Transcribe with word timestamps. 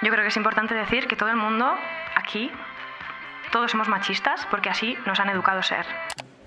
Yo 0.00 0.10
creo 0.10 0.22
que 0.22 0.28
es 0.28 0.36
importante 0.36 0.74
decir 0.74 1.06
que 1.08 1.16
todo 1.16 1.28
el 1.28 1.36
mundo 1.36 1.66
aquí, 2.14 2.50
todos 3.50 3.70
somos 3.70 3.88
machistas 3.88 4.46
porque 4.50 4.70
así 4.70 4.96
nos 5.06 5.18
han 5.18 5.28
educado 5.28 5.58
a 5.58 5.62
ser. 5.62 5.86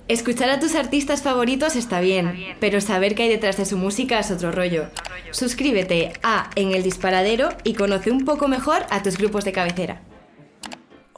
Escuchar 0.07 0.49
a 0.49 0.59
tus 0.59 0.75
artistas 0.75 1.21
favoritos 1.21 1.75
está 1.75 1.99
bien, 1.99 2.55
pero 2.59 2.81
saber 2.81 3.15
qué 3.15 3.23
hay 3.23 3.29
detrás 3.29 3.57
de 3.57 3.65
su 3.65 3.77
música 3.77 4.19
es 4.19 4.31
otro 4.31 4.51
rollo. 4.51 4.89
Suscríbete 5.31 6.13
a 6.23 6.49
En 6.55 6.73
el 6.73 6.83
Disparadero 6.83 7.49
y 7.63 7.75
conoce 7.75 8.11
un 8.11 8.25
poco 8.25 8.47
mejor 8.47 8.85
a 8.89 9.03
tus 9.03 9.17
grupos 9.17 9.45
de 9.45 9.53
cabecera. 9.53 10.01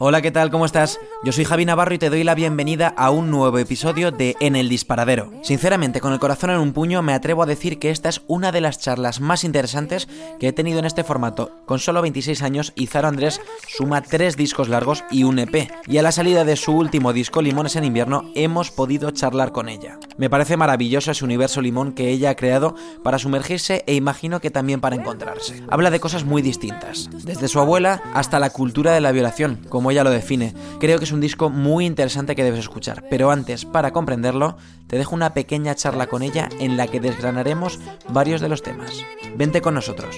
Hola, 0.06 0.22
¿qué 0.22 0.32
tal? 0.32 0.52
¿Cómo 0.52 0.66
estás? 0.66 1.00
Yo 1.24 1.32
soy 1.32 1.46
Javi 1.46 1.64
Navarro 1.64 1.94
y 1.94 1.98
te 1.98 2.10
doy 2.10 2.26
la 2.26 2.36
bienvenida 2.36 2.94
a 2.98 3.10
un 3.10 3.32
nuevo 3.32 3.58
episodio 3.58 4.12
de 4.12 4.36
En 4.42 4.58
el 4.58 4.68
Disparadero. 4.68 5.32
Sinceramente, 5.44 6.02
con 6.02 6.12
el 6.12 6.20
corazón 6.20 6.50
en 6.50 6.58
un 6.58 6.74
puño, 6.74 7.02
me 7.02 7.14
atrevo 7.14 7.42
a 7.42 7.46
decir 7.46 7.80
que 7.80 7.90
esta 7.90 8.10
es 8.10 8.22
una 8.28 8.52
de 8.52 8.60
las 8.60 8.80
charlas 8.80 9.22
más 9.22 9.46
interesantes 9.46 10.10
que 10.42 10.50
he 10.50 10.52
tenido 10.52 10.80
en 10.80 10.84
este 10.84 11.06
formato. 11.06 11.52
Con 11.66 11.80
solo 11.80 12.02
26 12.02 12.42
años, 12.42 12.74
Izaro 12.76 13.08
Andrés 13.08 13.40
suma 13.70 14.02
tres 14.02 14.36
discos 14.36 14.68
largos 14.68 15.06
y 15.10 15.24
un 15.24 15.40
EP. 15.40 15.72
Y 15.88 16.00
a 16.00 16.02
la 16.02 16.12
salida 16.12 16.44
de 16.44 16.58
su 16.58 16.74
último 16.74 17.14
disco, 17.14 17.42
Limones 17.42 17.78
en 17.78 17.86
invierno, 17.86 18.30
hemos 18.36 18.72
podido 18.72 19.12
charlar 19.12 19.54
con 19.54 19.70
ella. 19.70 20.00
Me 20.18 20.30
parece 20.30 20.58
maravilloso 20.58 21.12
ese 21.12 21.24
universo 21.24 21.62
limón 21.62 21.94
que 21.94 22.10
ella 22.10 22.32
ha 22.32 22.36
creado 22.36 22.76
para 23.04 23.20
sumergirse 23.20 23.86
e 23.88 23.96
imagino 23.96 24.42
que 24.42 24.52
también 24.52 24.82
para 24.82 24.98
encontrarse. 24.98 25.64
Habla 25.70 25.92
de 25.92 26.02
cosas 26.02 26.26
muy 26.26 26.42
distintas, 26.42 27.10
desde 27.24 27.48
su 27.48 27.62
abuela 27.62 28.02
hasta 28.14 28.40
la 28.40 28.50
cultura 28.50 28.92
de 28.92 29.00
la 29.00 29.14
violación, 29.14 29.66
como 29.70 29.93
ella 29.94 30.04
lo 30.04 30.12
define. 30.12 30.54
Creo 30.80 30.98
que 31.00 31.06
es 31.06 31.12
un 31.12 31.22
disco 31.22 31.50
muy 31.50 31.86
interesante 31.86 32.36
que 32.36 32.44
debes 32.44 32.60
escuchar, 32.60 33.06
pero 33.10 33.32
antes, 33.32 33.66
para 33.66 33.92
comprenderlo, 33.92 34.58
te 34.88 34.98
dejo 34.98 35.16
una 35.16 35.34
pequeña 35.34 35.76
charla 35.76 36.08
con 36.08 36.22
ella 36.22 36.50
en 36.60 36.78
la 36.78 36.88
que 36.88 37.00
desgranaremos 37.00 37.80
varios 38.10 38.42
de 38.42 38.50
los 38.50 38.62
temas. 38.62 39.04
Vente 39.36 39.62
con 39.62 39.74
nosotros. 39.74 40.18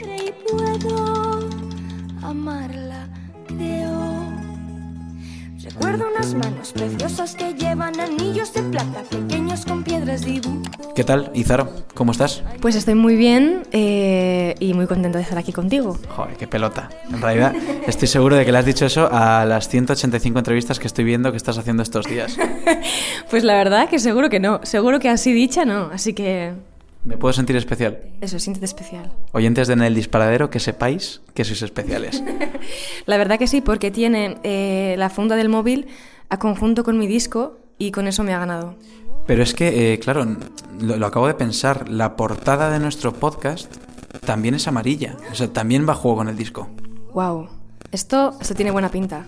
¿Qué 10.96 11.04
tal, 11.04 11.30
Izaro? 11.34 11.70
¿Cómo 11.94 12.14
estás? 12.14 12.42
Pues 12.62 12.76
estoy 12.76 12.96
muy 12.96 13.18
bien 13.18 13.64
eh, 13.74 14.56
y 14.60 14.74
muy 14.74 14.88
contento 14.88 15.18
de 15.18 15.24
estar 15.24 15.38
aquí 15.38 15.52
contigo. 15.52 15.98
Joder, 16.08 16.38
qué 16.38 16.48
pelota. 16.48 16.90
En 17.12 17.22
realidad, 17.22 17.54
estoy 17.88 18.08
seguro 18.08 18.38
de 18.38 18.46
que 18.46 18.52
le 18.54 18.60
has 18.60 18.66
dicho 18.66 18.86
eso 18.86 19.10
a 19.12 19.44
las 19.46 19.68
185 19.68 20.40
entrevistas 20.40 20.80
que 20.80 20.88
estoy 20.88 21.04
viendo 21.04 21.32
que 21.32 21.38
estás 21.38 21.58
haciendo 21.58 21.84
estos 21.84 22.06
días. 22.06 22.38
pues 23.30 23.44
la 23.44 23.56
verdad 23.56 23.90
que 23.90 24.00
seguro 24.00 24.30
que 24.30 24.40
no. 24.40 24.62
Seguro 24.64 25.00
que 25.00 25.10
así 25.10 25.34
dicha 25.34 25.66
no. 25.66 25.90
Así 25.92 26.14
que 26.14 26.54
¿Me 27.04 27.18
puedo 27.18 27.34
sentir 27.34 27.56
especial? 27.58 28.00
Eso, 28.22 28.40
siéntete 28.40 28.66
especial. 28.66 29.12
Oyentes 29.34 29.68
de 29.68 29.74
En 29.74 29.84
el 29.84 29.94
Disparadero, 29.94 30.50
que 30.50 30.60
sepáis 30.60 31.22
que 31.34 31.44
sois 31.44 31.62
especiales. 31.62 32.24
la 33.06 33.18
verdad 33.18 33.38
que 33.38 33.48
sí, 33.48 33.62
porque 33.62 33.92
tiene 33.92 34.38
eh, 34.44 34.96
la 34.98 35.10
funda 35.10 35.36
del 35.36 35.50
móvil 35.50 35.88
a 36.30 36.40
conjunto 36.40 36.84
con 36.84 36.98
mi 36.98 37.06
disco 37.06 37.60
y 37.78 37.92
con 37.92 38.08
eso 38.08 38.24
me 38.24 38.34
ha 38.34 38.40
ganado. 38.40 38.76
Pero 39.26 39.44
es 39.44 39.54
que, 39.54 39.94
eh, 39.94 40.00
claro, 40.00 40.26
lo, 40.80 41.06
acabo 41.06 41.28
de 41.28 41.34
pensar, 41.34 41.90
la 41.90 42.16
portada 42.16 42.70
de 42.70 42.80
nuestro 42.80 43.14
podcast 43.14 43.74
también 44.26 44.56
es 44.56 44.68
amarilla. 44.68 45.18
O 45.32 45.36
sea, 45.36 45.52
también 45.52 45.88
va 45.88 45.94
a 45.94 45.96
juego 45.96 46.18
con 46.18 46.30
el 46.30 46.38
disco. 46.38 46.70
Wow. 47.14 47.50
Esto, 47.92 48.36
esto 48.40 48.54
tiene 48.56 48.72
buena 48.72 48.90
pinta. 48.90 49.26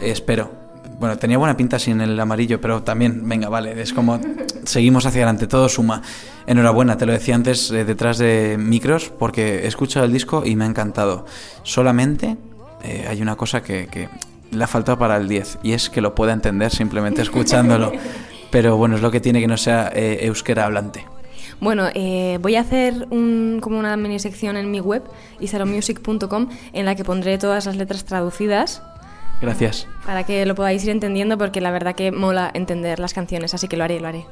espero. 0.00 0.68
Bueno, 0.98 1.16
tenía 1.16 1.38
buena 1.38 1.56
pinta 1.56 1.78
sin 1.78 2.00
el 2.00 2.18
amarillo, 2.18 2.60
pero 2.60 2.82
también, 2.82 3.28
venga, 3.28 3.48
vale, 3.48 3.80
es 3.80 3.92
como 3.92 4.18
seguimos 4.64 5.06
hacia 5.06 5.20
adelante, 5.20 5.46
todo 5.46 5.68
suma. 5.68 6.02
Enhorabuena, 6.46 6.96
te 6.96 7.06
lo 7.06 7.12
decía 7.12 7.36
antes 7.36 7.70
eh, 7.70 7.84
detrás 7.84 8.18
de 8.18 8.56
micros, 8.58 9.12
porque 9.16 9.60
he 9.60 9.66
escuchado 9.66 10.06
el 10.06 10.12
disco 10.12 10.44
y 10.44 10.56
me 10.56 10.64
ha 10.64 10.66
encantado. 10.66 11.24
Solamente 11.62 12.36
eh, 12.82 13.06
hay 13.08 13.22
una 13.22 13.36
cosa 13.36 13.62
que, 13.62 14.08
le 14.50 14.64
ha 14.64 14.66
faltado 14.66 14.98
para 14.98 15.16
el 15.16 15.28
10, 15.28 15.58
y 15.62 15.72
es 15.72 15.90
que 15.90 16.00
lo 16.00 16.14
pueda 16.14 16.32
entender 16.32 16.72
simplemente 16.72 17.22
escuchándolo. 17.22 17.92
Pero 18.50 18.76
bueno, 18.76 18.96
es 18.96 19.02
lo 19.02 19.10
que 19.10 19.20
tiene 19.20 19.40
que 19.40 19.46
no 19.46 19.56
sea 19.56 19.90
eh, 19.94 20.20
euskera 20.22 20.64
hablante. 20.64 21.04
Bueno, 21.60 21.88
voy 22.40 22.54
a 22.54 22.60
hacer 22.60 23.08
como 23.08 23.78
una 23.78 23.96
mini 23.96 24.20
sección 24.20 24.56
en 24.56 24.70
mi 24.70 24.78
web, 24.78 25.02
isaromusic.com, 25.40 26.48
en 26.72 26.84
la 26.84 26.94
que 26.94 27.04
pondré 27.04 27.36
todas 27.36 27.66
las 27.66 27.76
letras 27.76 28.04
traducidas 28.04 28.80
Gracias. 29.40 29.86
Para 30.04 30.24
que 30.24 30.44
lo 30.46 30.54
podáis 30.54 30.84
ir 30.84 30.90
entendiendo, 30.90 31.38
porque 31.38 31.60
la 31.60 31.70
verdad 31.70 31.94
que 31.94 32.10
mola 32.10 32.50
entender 32.52 32.98
las 32.98 33.14
canciones, 33.14 33.54
así 33.54 33.68
que 33.68 33.76
lo 33.76 33.84
haré, 33.84 34.00
lo 34.00 34.08
haré. 34.08 34.26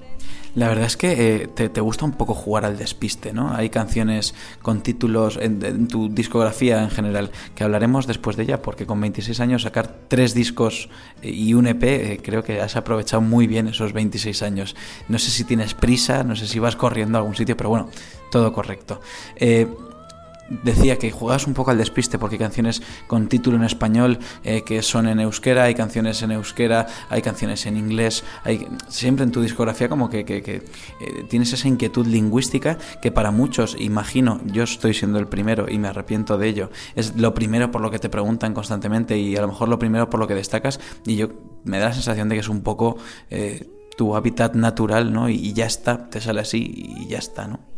La 0.56 0.68
verdad 0.68 0.86
es 0.86 0.96
que 0.96 1.42
eh, 1.42 1.48
te, 1.48 1.80
gusta 1.82 2.06
un 2.06 2.12
poco 2.12 2.32
jugar 2.32 2.64
al 2.64 2.78
despiste, 2.78 3.34
¿no? 3.34 3.54
Hay 3.54 3.68
canciones 3.68 4.34
con 4.62 4.80
títulos 4.80 5.38
en, 5.40 5.86
tu 5.86 6.08
discografía 6.08 6.82
en 6.82 6.90
general, 6.90 7.30
que 7.54 7.62
hablaremos 7.62 8.06
después 8.06 8.36
de 8.36 8.44
ella, 8.44 8.62
porque 8.62 8.86
con 8.86 8.98
26 9.00 9.38
años 9.40 9.62
sacar 9.62 9.94
tres 10.08 10.32
discos 10.32 10.88
eh, 11.20 11.30
y 11.30 11.52
un 11.52 11.66
EP, 11.66 11.82
eh, 11.84 12.20
creo 12.22 12.42
que 12.42 12.62
has 12.62 12.74
aprovechado 12.74 13.20
muy 13.20 13.46
bien 13.46 13.68
esos 13.68 13.92
26 13.92 14.42
años. 14.42 14.74
No 15.08 15.18
sé 15.18 15.30
si 15.30 15.44
tienes 15.44 15.74
prisa, 15.74 16.24
no 16.24 16.34
sé 16.34 16.46
si 16.46 16.58
vas 16.58 16.74
corriendo 16.74 17.18
a 17.18 17.20
algún 17.20 17.36
sitio, 17.36 17.56
pero 17.56 17.68
bueno, 17.68 17.90
todo 18.30 18.52
correcto 18.52 19.00
decía 20.48 20.98
que 20.98 21.10
jugabas 21.10 21.46
un 21.46 21.54
poco 21.54 21.70
al 21.70 21.78
despiste 21.78 22.18
porque 22.18 22.36
hay 22.36 22.40
canciones 22.40 22.82
con 23.06 23.28
título 23.28 23.56
en 23.56 23.64
español 23.64 24.18
eh, 24.44 24.62
que 24.62 24.82
son 24.82 25.08
en 25.08 25.20
euskera, 25.20 25.64
hay 25.64 25.74
canciones 25.74 26.22
en 26.22 26.32
euskera, 26.32 26.86
hay 27.08 27.22
canciones 27.22 27.66
en 27.66 27.76
inglés, 27.76 28.24
hay 28.44 28.66
siempre 28.88 29.24
en 29.24 29.32
tu 29.32 29.40
discografía 29.40 29.88
como 29.88 30.08
que, 30.08 30.24
eh, 30.28 30.62
tienes 31.28 31.52
esa 31.52 31.68
inquietud 31.68 32.06
lingüística 32.06 32.78
que 33.00 33.10
para 33.10 33.30
muchos, 33.30 33.76
imagino, 33.78 34.40
yo 34.46 34.62
estoy 34.62 34.94
siendo 34.94 35.18
el 35.18 35.26
primero 35.26 35.66
y 35.68 35.78
me 35.78 35.88
arrepiento 35.88 36.38
de 36.38 36.48
ello, 36.48 36.70
es 36.94 37.16
lo 37.16 37.34
primero 37.34 37.70
por 37.70 37.80
lo 37.80 37.90
que 37.90 37.98
te 37.98 38.08
preguntan 38.08 38.54
constantemente 38.54 39.18
y 39.18 39.36
a 39.36 39.40
lo 39.40 39.48
mejor 39.48 39.68
lo 39.68 39.78
primero 39.78 40.10
por 40.10 40.20
lo 40.20 40.26
que 40.26 40.34
destacas 40.34 40.80
y 41.04 41.16
yo 41.16 41.28
me 41.64 41.78
da 41.78 41.86
la 41.86 41.94
sensación 41.94 42.28
de 42.28 42.36
que 42.36 42.40
es 42.40 42.48
un 42.48 42.62
poco 42.62 42.96
eh, 43.30 43.68
tu 43.96 44.14
hábitat 44.14 44.54
natural, 44.54 45.12
¿no? 45.12 45.28
y 45.28 45.52
ya 45.52 45.66
está, 45.66 46.08
te 46.08 46.20
sale 46.20 46.40
así 46.40 46.72
y 47.00 47.06
ya 47.08 47.18
está, 47.18 47.48
¿no? 47.48 47.75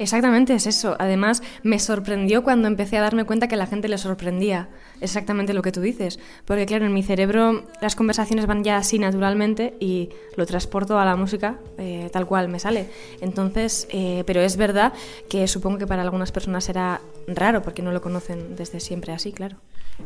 Exactamente 0.00 0.54
es 0.54 0.66
eso. 0.66 0.96
Además, 0.98 1.42
me 1.62 1.78
sorprendió 1.78 2.42
cuando 2.42 2.68
empecé 2.68 2.96
a 2.96 3.02
darme 3.02 3.24
cuenta 3.24 3.48
que 3.48 3.56
la 3.56 3.66
gente 3.66 3.86
le 3.86 3.98
sorprendía 3.98 4.70
exactamente 5.02 5.52
lo 5.52 5.60
que 5.60 5.72
tú 5.72 5.82
dices. 5.82 6.18
Porque 6.46 6.64
claro, 6.64 6.86
en 6.86 6.94
mi 6.94 7.02
cerebro 7.02 7.66
las 7.82 7.96
conversaciones 7.96 8.46
van 8.46 8.64
ya 8.64 8.78
así 8.78 8.98
naturalmente 8.98 9.74
y 9.78 10.08
lo 10.36 10.46
transporto 10.46 10.98
a 10.98 11.04
la 11.04 11.16
música 11.16 11.58
eh, 11.76 12.08
tal 12.14 12.24
cual 12.24 12.48
me 12.48 12.58
sale. 12.58 12.88
Entonces, 13.20 13.88
eh, 13.90 14.24
pero 14.26 14.40
es 14.40 14.56
verdad 14.56 14.94
que 15.28 15.46
supongo 15.46 15.76
que 15.76 15.86
para 15.86 16.00
algunas 16.00 16.32
personas 16.32 16.64
será 16.64 17.02
raro 17.26 17.60
porque 17.60 17.82
no 17.82 17.92
lo 17.92 18.00
conocen 18.00 18.56
desde 18.56 18.80
siempre 18.80 19.12
así, 19.12 19.32
claro. 19.32 19.58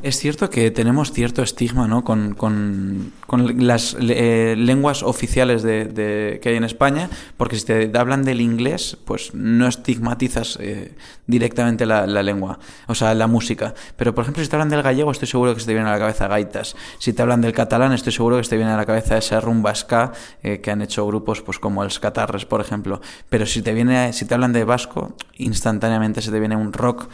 Es 0.02 0.18
cierto 0.18 0.50
que 0.50 0.70
tenemos 0.70 1.12
cierto 1.12 1.42
estigma 1.42 1.88
¿no? 1.88 2.04
con, 2.04 2.34
con, 2.34 3.12
con 3.26 3.66
las 3.66 3.96
eh, 4.00 4.54
lenguas 4.56 5.02
oficiales 5.02 5.62
de, 5.62 6.38
que 6.42 6.48
hay 6.48 6.56
en 6.56 6.64
España, 6.64 7.08
porque 7.36 7.56
si 7.56 7.64
te 7.64 7.98
hablan 7.98 8.22
del 8.22 8.40
inglés, 8.40 8.96
pues 9.04 9.34
no 9.34 9.66
estigmatizas 9.66 10.58
eh, 10.60 10.94
directamente 11.26 11.86
la, 11.86 12.06
lengua, 12.06 12.58
o 12.86 12.94
sea, 12.94 13.14
la 13.14 13.26
música. 13.26 13.74
Pero, 13.96 14.14
por 14.14 14.22
ejemplo, 14.22 14.42
si 14.42 14.48
te 14.48 14.56
hablan 14.56 14.68
del 14.68 14.82
gallego, 14.82 15.10
estoy 15.10 15.28
seguro 15.28 15.54
que 15.54 15.60
se 15.60 15.66
te 15.66 15.74
viene 15.74 15.88
a 15.88 15.92
la 15.92 15.98
cabeza 15.98 16.28
gaitas. 16.28 16.76
Si 16.98 17.12
te 17.12 17.22
hablan 17.22 17.40
del 17.40 17.52
catalán, 17.52 17.92
estoy 17.92 18.12
seguro 18.12 18.36
que 18.36 18.44
se 18.44 18.50
te 18.50 18.56
viene 18.56 18.72
a 18.72 18.76
la 18.76 18.86
cabeza 18.86 19.16
esa 19.16 19.40
rumba 19.40 19.74
ska 19.74 20.12
eh, 20.42 20.60
que 20.60 20.70
han 20.70 20.82
hecho 20.82 21.06
grupos 21.06 21.42
pues 21.42 21.58
como 21.58 21.82
el 21.82 21.98
Catarres, 21.98 22.44
por 22.44 22.60
ejemplo. 22.60 23.00
Pero 23.28 23.46
si 23.46 23.62
te, 23.62 23.72
viene, 23.72 24.12
si 24.12 24.26
te 24.26 24.34
hablan 24.34 24.52
de 24.52 24.64
vasco, 24.64 25.16
instantáneamente 25.36 26.20
se 26.22 26.30
te 26.30 26.40
viene 26.40 26.56
un 26.56 26.72
rock 26.72 27.08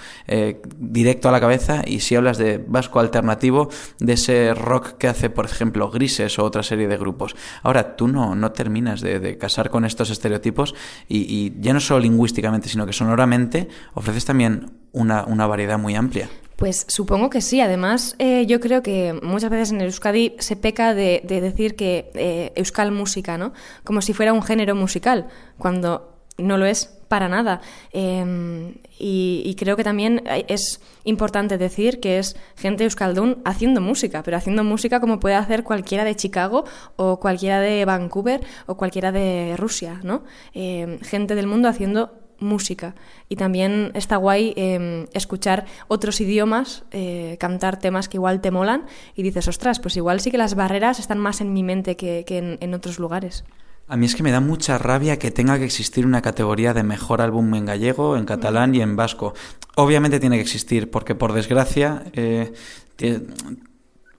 directo 0.79 1.29
a 1.29 1.33
la 1.33 1.41
cabeza 1.41 1.83
y 1.87 2.01
si 2.01 2.17
hablas 2.17 2.39
de 2.39 2.59
vasco 2.71 3.01
alternativo 3.01 3.69
de 3.99 4.15
ese 4.15 4.55
rock 4.55 4.93
que 4.97 5.09
hace, 5.09 5.29
por 5.29 5.45
ejemplo, 5.45 5.91
Grises 5.91 6.39
o 6.39 6.45
otra 6.45 6.63
serie 6.63 6.89
de 6.89 6.97
grupos. 6.97 7.37
Ahora, 7.63 7.97
tú 7.97 8.09
no, 8.09 8.35
no 8.35 8.53
terminas 8.53 9.01
de, 9.03 9.37
casar 9.37 9.71
con 9.71 9.85
estos 9.85 10.11
estereotipos 10.11 10.75
y, 11.09 11.53
ya 11.61 11.73
no 11.73 11.81
solo 11.81 12.01
lingüísticamente, 12.01 12.69
sino 12.69 12.87
que 12.87 12.93
sonoramente 12.93 13.69
ofreces 13.95 14.25
también 14.25 14.71
una, 14.93 15.47
variedad 15.47 15.79
muy 15.79 15.95
amplia. 15.95 16.29
Pues 16.57 16.85
supongo 16.89 17.31
que 17.31 17.41
sí. 17.41 17.61
Además, 17.61 18.15
eh, 18.19 18.47
yo 18.47 18.61
creo 18.61 18.83
que 18.83 19.19
muchas 19.23 19.51
veces 19.51 19.73
en 19.73 19.81
el 19.81 19.87
Euskadi 19.87 20.37
se 20.39 20.57
peca 20.57 20.95
de, 20.95 21.23
decir 21.27 21.75
que 21.75 22.11
eh, 22.15 22.53
Euskal 22.55 22.93
música, 22.93 23.39
¿no? 23.39 23.53
Como 23.83 24.03
si 24.03 24.13
fuera 24.13 24.33
un 24.33 24.43
género 24.43 24.75
musical, 24.75 25.29
cuando 25.59 26.10
no 26.41 26.59
lo 26.59 26.67
es 26.67 27.01
para 27.11 27.29
nada. 27.29 27.61
Em, 27.93 28.75
y, 28.97 29.57
creo 29.59 29.77
que 29.77 29.83
también 29.83 30.23
es 30.47 30.81
importante 31.03 31.59
decir 31.59 31.99
que 31.99 32.21
es 32.21 32.37
gente 32.57 32.85
euskaldun 32.85 33.39
haciendo 33.45 33.81
música, 33.81 34.23
pero 34.23 34.37
haciendo 34.37 34.63
música 34.63 35.01
como 35.01 35.19
puede 35.19 35.35
hacer 35.35 35.65
cualquiera 35.65 36.05
de 36.05 36.15
Chicago 36.15 36.65
o 36.95 37.19
cualquiera 37.19 37.59
de 37.59 37.85
Vancouver 37.85 38.41
o 38.67 38.77
cualquiera 38.77 39.11
de 39.11 39.57
Rusia, 39.57 40.01
¿no? 40.05 40.23
Em, 40.55 41.01
gente 41.01 41.35
del 41.35 41.49
mundo 41.49 41.69
haciendo 41.69 42.13
música. 42.39 42.95
Y 43.29 43.35
también 43.35 43.91
está 43.95 44.17
guay 44.17 44.55
em, 44.57 45.07
escuchar 45.13 45.67
otros 45.89 46.21
idiomas, 46.21 46.85
eh, 46.93 47.37
cantar 47.41 47.79
temas 47.81 48.09
que 48.09 48.19
igual 48.19 48.41
te 48.41 48.53
molan 48.53 48.87
y 49.17 49.25
dices, 49.25 49.49
ostras, 49.49 49.81
pues 49.81 49.97
igual 49.97 50.21
sí 50.21 50.31
que 50.31 50.39
las 50.39 50.55
barreras 50.55 51.01
están 51.01 51.19
más 51.19 51.41
en 51.41 51.53
mi 51.53 51.65
mente 51.65 51.97
que, 51.97 52.25
en 52.61 52.75
otros 52.75 53.01
lugares. 53.01 53.45
A 53.91 53.97
mí 53.97 54.07
es 54.07 54.15
que 54.15 54.23
me 54.23 54.31
da 54.31 54.39
mucha 54.39 54.79
rabia 54.79 55.19
que 55.19 55.33
tenga 55.33 55.59
que 55.59 55.65
existir 55.65 56.07
una 56.07 56.23
categoría 56.23 56.73
de 56.73 56.85
mejor 56.85 57.21
álbum 57.21 57.53
en 57.57 57.67
gallego, 57.67 58.17
en 58.17 58.25
catalán 58.25 58.73
y 58.73 58.83
en 58.83 58.95
vasco. 58.95 59.35
Obviamente 59.75 60.21
tiene 60.21 60.37
que 60.37 60.43
existir, 60.43 60.93
porque 60.93 61.17
por 61.17 61.33
desgracia, 61.33 62.05
eh, 62.13 62.53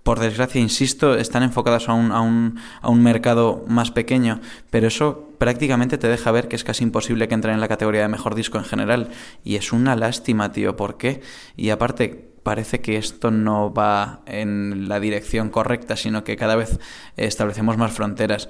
por 0.03 0.19
desgracia, 0.19 0.59
insisto, 0.59 1.15
están 1.15 1.43
enfocadas 1.43 1.87
a 1.87 1.93
un, 1.93 2.11
a, 2.11 2.19
un, 2.19 2.59
a 2.81 2.89
un 2.89 3.01
mercado 3.01 3.63
más 3.65 3.91
pequeño, 3.91 4.41
pero 4.69 4.87
eso 4.87 5.29
prácticamente 5.37 5.97
te 5.97 6.09
deja 6.09 6.31
ver 6.31 6.49
que 6.49 6.57
es 6.57 6.65
casi 6.65 6.83
imposible 6.83 7.29
que 7.29 7.35
entren 7.35 7.53
en 7.53 7.61
la 7.61 7.69
categoría 7.69 8.01
de 8.01 8.09
mejor 8.09 8.35
disco 8.35 8.57
en 8.57 8.65
general. 8.65 9.07
Y 9.45 9.55
es 9.55 9.71
una 9.71 9.95
lástima, 9.95 10.51
tío, 10.51 10.75
¿por 10.75 10.97
qué? 10.97 11.21
Y 11.55 11.69
aparte, 11.69 12.29
parece 12.43 12.81
que 12.81 12.97
esto 12.97 13.31
no 13.31 13.73
va 13.73 14.21
en 14.25 14.89
la 14.89 14.99
dirección 14.99 15.49
correcta, 15.49 15.95
sino 15.95 16.25
que 16.25 16.35
cada 16.35 16.57
vez 16.57 16.77
establecemos 17.15 17.77
más 17.77 17.93
fronteras. 17.93 18.49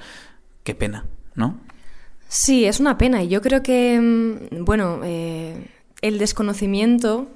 Qué 0.64 0.76
pena, 0.76 1.06
¿no? 1.36 1.60
Sí, 2.28 2.66
es 2.66 2.80
una 2.80 2.98
pena. 2.98 3.24
Y 3.24 3.28
yo 3.28 3.42
creo 3.42 3.62
que, 3.64 4.00
mm, 4.00 4.64
bueno, 4.64 5.02
eh, 5.04 5.68
el 6.02 6.18
desconocimiento 6.18 7.28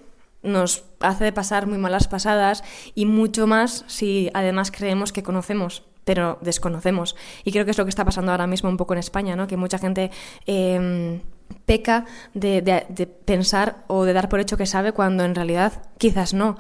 nos 0.44 0.86
hace 1.00 1.32
pasar 1.32 1.68
muy 1.68 1.78
malas 1.78 2.08
pasadas 2.08 2.64
y 2.94 3.06
mucho 3.06 3.48
más 3.48 3.84
si 3.88 4.30
además 4.34 4.72
creemos 4.72 5.12
que 5.12 5.24
conocemos 5.24 5.84
pero 6.06 6.40
desconocemos. 6.42 7.16
Y 7.44 7.52
creo 7.52 7.66
que 7.66 7.72
es 7.72 7.78
lo 7.78 7.84
que 7.84 7.90
está 7.90 8.06
pasando 8.06 8.32
ahora 8.32 8.48
mismo 8.48 8.70
un 8.70 8.78
poco 8.78 8.94
en 8.94 9.00
España, 9.00 9.36
¿no? 9.36 9.48
que 9.48 9.58
mucha 9.58 9.78
gente 9.78 10.12
eh, 10.46 11.20
peca 11.66 12.06
de, 12.34 12.62
de, 12.62 13.08
pensar 13.08 13.84
o 13.88 14.04
de 14.04 14.14
dar 14.14 14.30
por 14.30 14.40
hecho 14.40 14.58
que 14.58 14.66
sabe 14.66 14.92
cuando 14.92 15.24
en 15.24 15.36
realidad 15.36 15.84
quizás 15.98 16.34
no. 16.34 16.58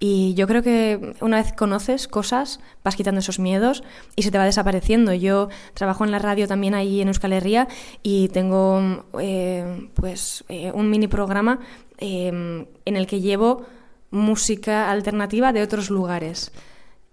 Y 0.00 0.34
yo 0.34 0.46
creo 0.46 0.62
que 0.62 1.14
una 1.20 1.38
vez 1.38 1.52
conoces 1.52 2.06
cosas, 2.08 2.60
vas 2.84 2.96
quitando 2.96 3.20
esos 3.20 3.38
miedos 3.38 3.82
y 4.16 4.22
se 4.22 4.30
te 4.30 4.38
va 4.38 4.44
desapareciendo. 4.44 5.12
Yo 5.12 5.48
trabajo 5.74 6.04
en 6.04 6.10
la 6.10 6.18
radio 6.18 6.46
también 6.46 6.74
ahí 6.74 7.00
en 7.00 7.08
Euskal 7.08 7.32
Herria 7.32 7.68
y 8.02 8.28
tengo 8.28 9.04
eh, 9.20 9.88
pues 9.94 10.44
eh, 10.48 10.70
un 10.72 10.90
mini 10.90 11.08
programa 11.08 11.60
eh, 11.98 12.28
en 12.28 12.96
el 12.96 13.06
que 13.06 13.20
llevo 13.20 13.66
música 14.10 14.90
alternativa 14.90 15.52
de 15.52 15.62
otros 15.62 15.90
lugares. 15.90 16.52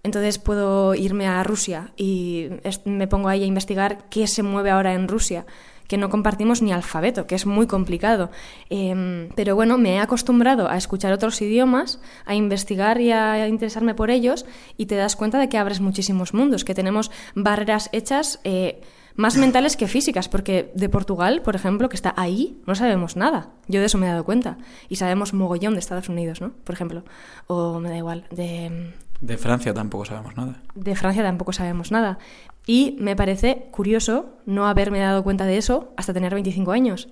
Entonces 0.06 0.38
puedo 0.38 0.94
irme 0.94 1.26
a 1.26 1.42
Rusia 1.42 1.90
y 1.96 2.48
me 2.84 3.08
pongo 3.08 3.28
ahí 3.28 3.42
a 3.42 3.46
investigar 3.46 4.04
qué 4.08 4.28
se 4.28 4.44
mueve 4.44 4.70
ahora 4.70 4.94
en 4.94 5.08
Rusia 5.08 5.46
que 5.88 5.98
no 5.98 6.10
compartimos 6.10 6.62
ni 6.62 6.72
alfabeto, 6.72 7.26
que 7.26 7.34
es 7.34 7.44
muy 7.44 7.66
complicado. 7.66 8.30
Em, 8.70 9.28
pero 9.34 9.56
bueno, 9.56 9.78
me 9.78 9.94
he 9.94 9.98
acostumbrado 9.98 10.68
a 10.68 10.76
escuchar 10.76 11.12
otros 11.12 11.42
idiomas, 11.42 12.00
a 12.24 12.36
investigar 12.36 13.00
y 13.00 13.10
a 13.10 13.48
interesarme 13.48 13.94
por 13.94 14.10
ellos 14.10 14.46
y 14.76 14.86
te 14.86 14.94
das 14.94 15.16
cuenta 15.16 15.40
de 15.40 15.48
que 15.48 15.58
abres 15.58 15.80
muchísimos 15.80 16.34
mundos, 16.34 16.64
que 16.64 16.74
tenemos 16.74 17.10
barreras 17.34 17.88
hechas 17.92 18.38
eh, 18.44 18.80
más 19.16 19.36
mentales 19.44 19.76
que 19.76 19.88
físicas, 19.88 20.28
porque 20.28 20.70
de 20.74 20.88
Portugal, 20.88 21.42
por 21.42 21.56
ejemplo, 21.56 21.88
que 21.88 21.96
está 21.96 22.14
ahí, 22.16 22.60
no 22.64 22.76
sabemos 22.76 23.16
nada. 23.16 23.50
Yo 23.66 23.80
de 23.80 23.86
eso 23.86 23.98
me 23.98 24.06
he 24.06 24.10
dado 24.10 24.24
cuenta. 24.24 24.58
Y 24.88 24.96
sabemos 24.96 25.34
mogollón 25.34 25.74
de 25.74 25.80
Estados 25.80 26.08
Unidos, 26.08 26.40
¿no? 26.40 26.52
Por 26.64 26.74
ejemplo. 26.74 27.04
O 27.48 27.80
me 27.80 27.88
da 27.88 27.96
igual, 27.96 28.26
de... 28.30 28.92
De 29.20 29.36
Francia 29.36 29.72
tampoco 29.72 30.04
sabemos 30.04 30.36
nada. 30.36 30.62
De 30.74 30.94
Francia 30.94 31.22
tampoco 31.22 31.52
sabemos 31.52 31.90
nada. 31.90 32.18
Y 32.66 32.96
me 33.00 33.16
parece 33.16 33.68
curioso 33.70 34.36
no 34.44 34.66
haberme 34.66 34.98
dado 34.98 35.22
cuenta 35.22 35.46
de 35.46 35.56
eso 35.56 35.92
hasta 35.96 36.12
tener 36.12 36.34
25 36.34 36.72
años. 36.72 37.08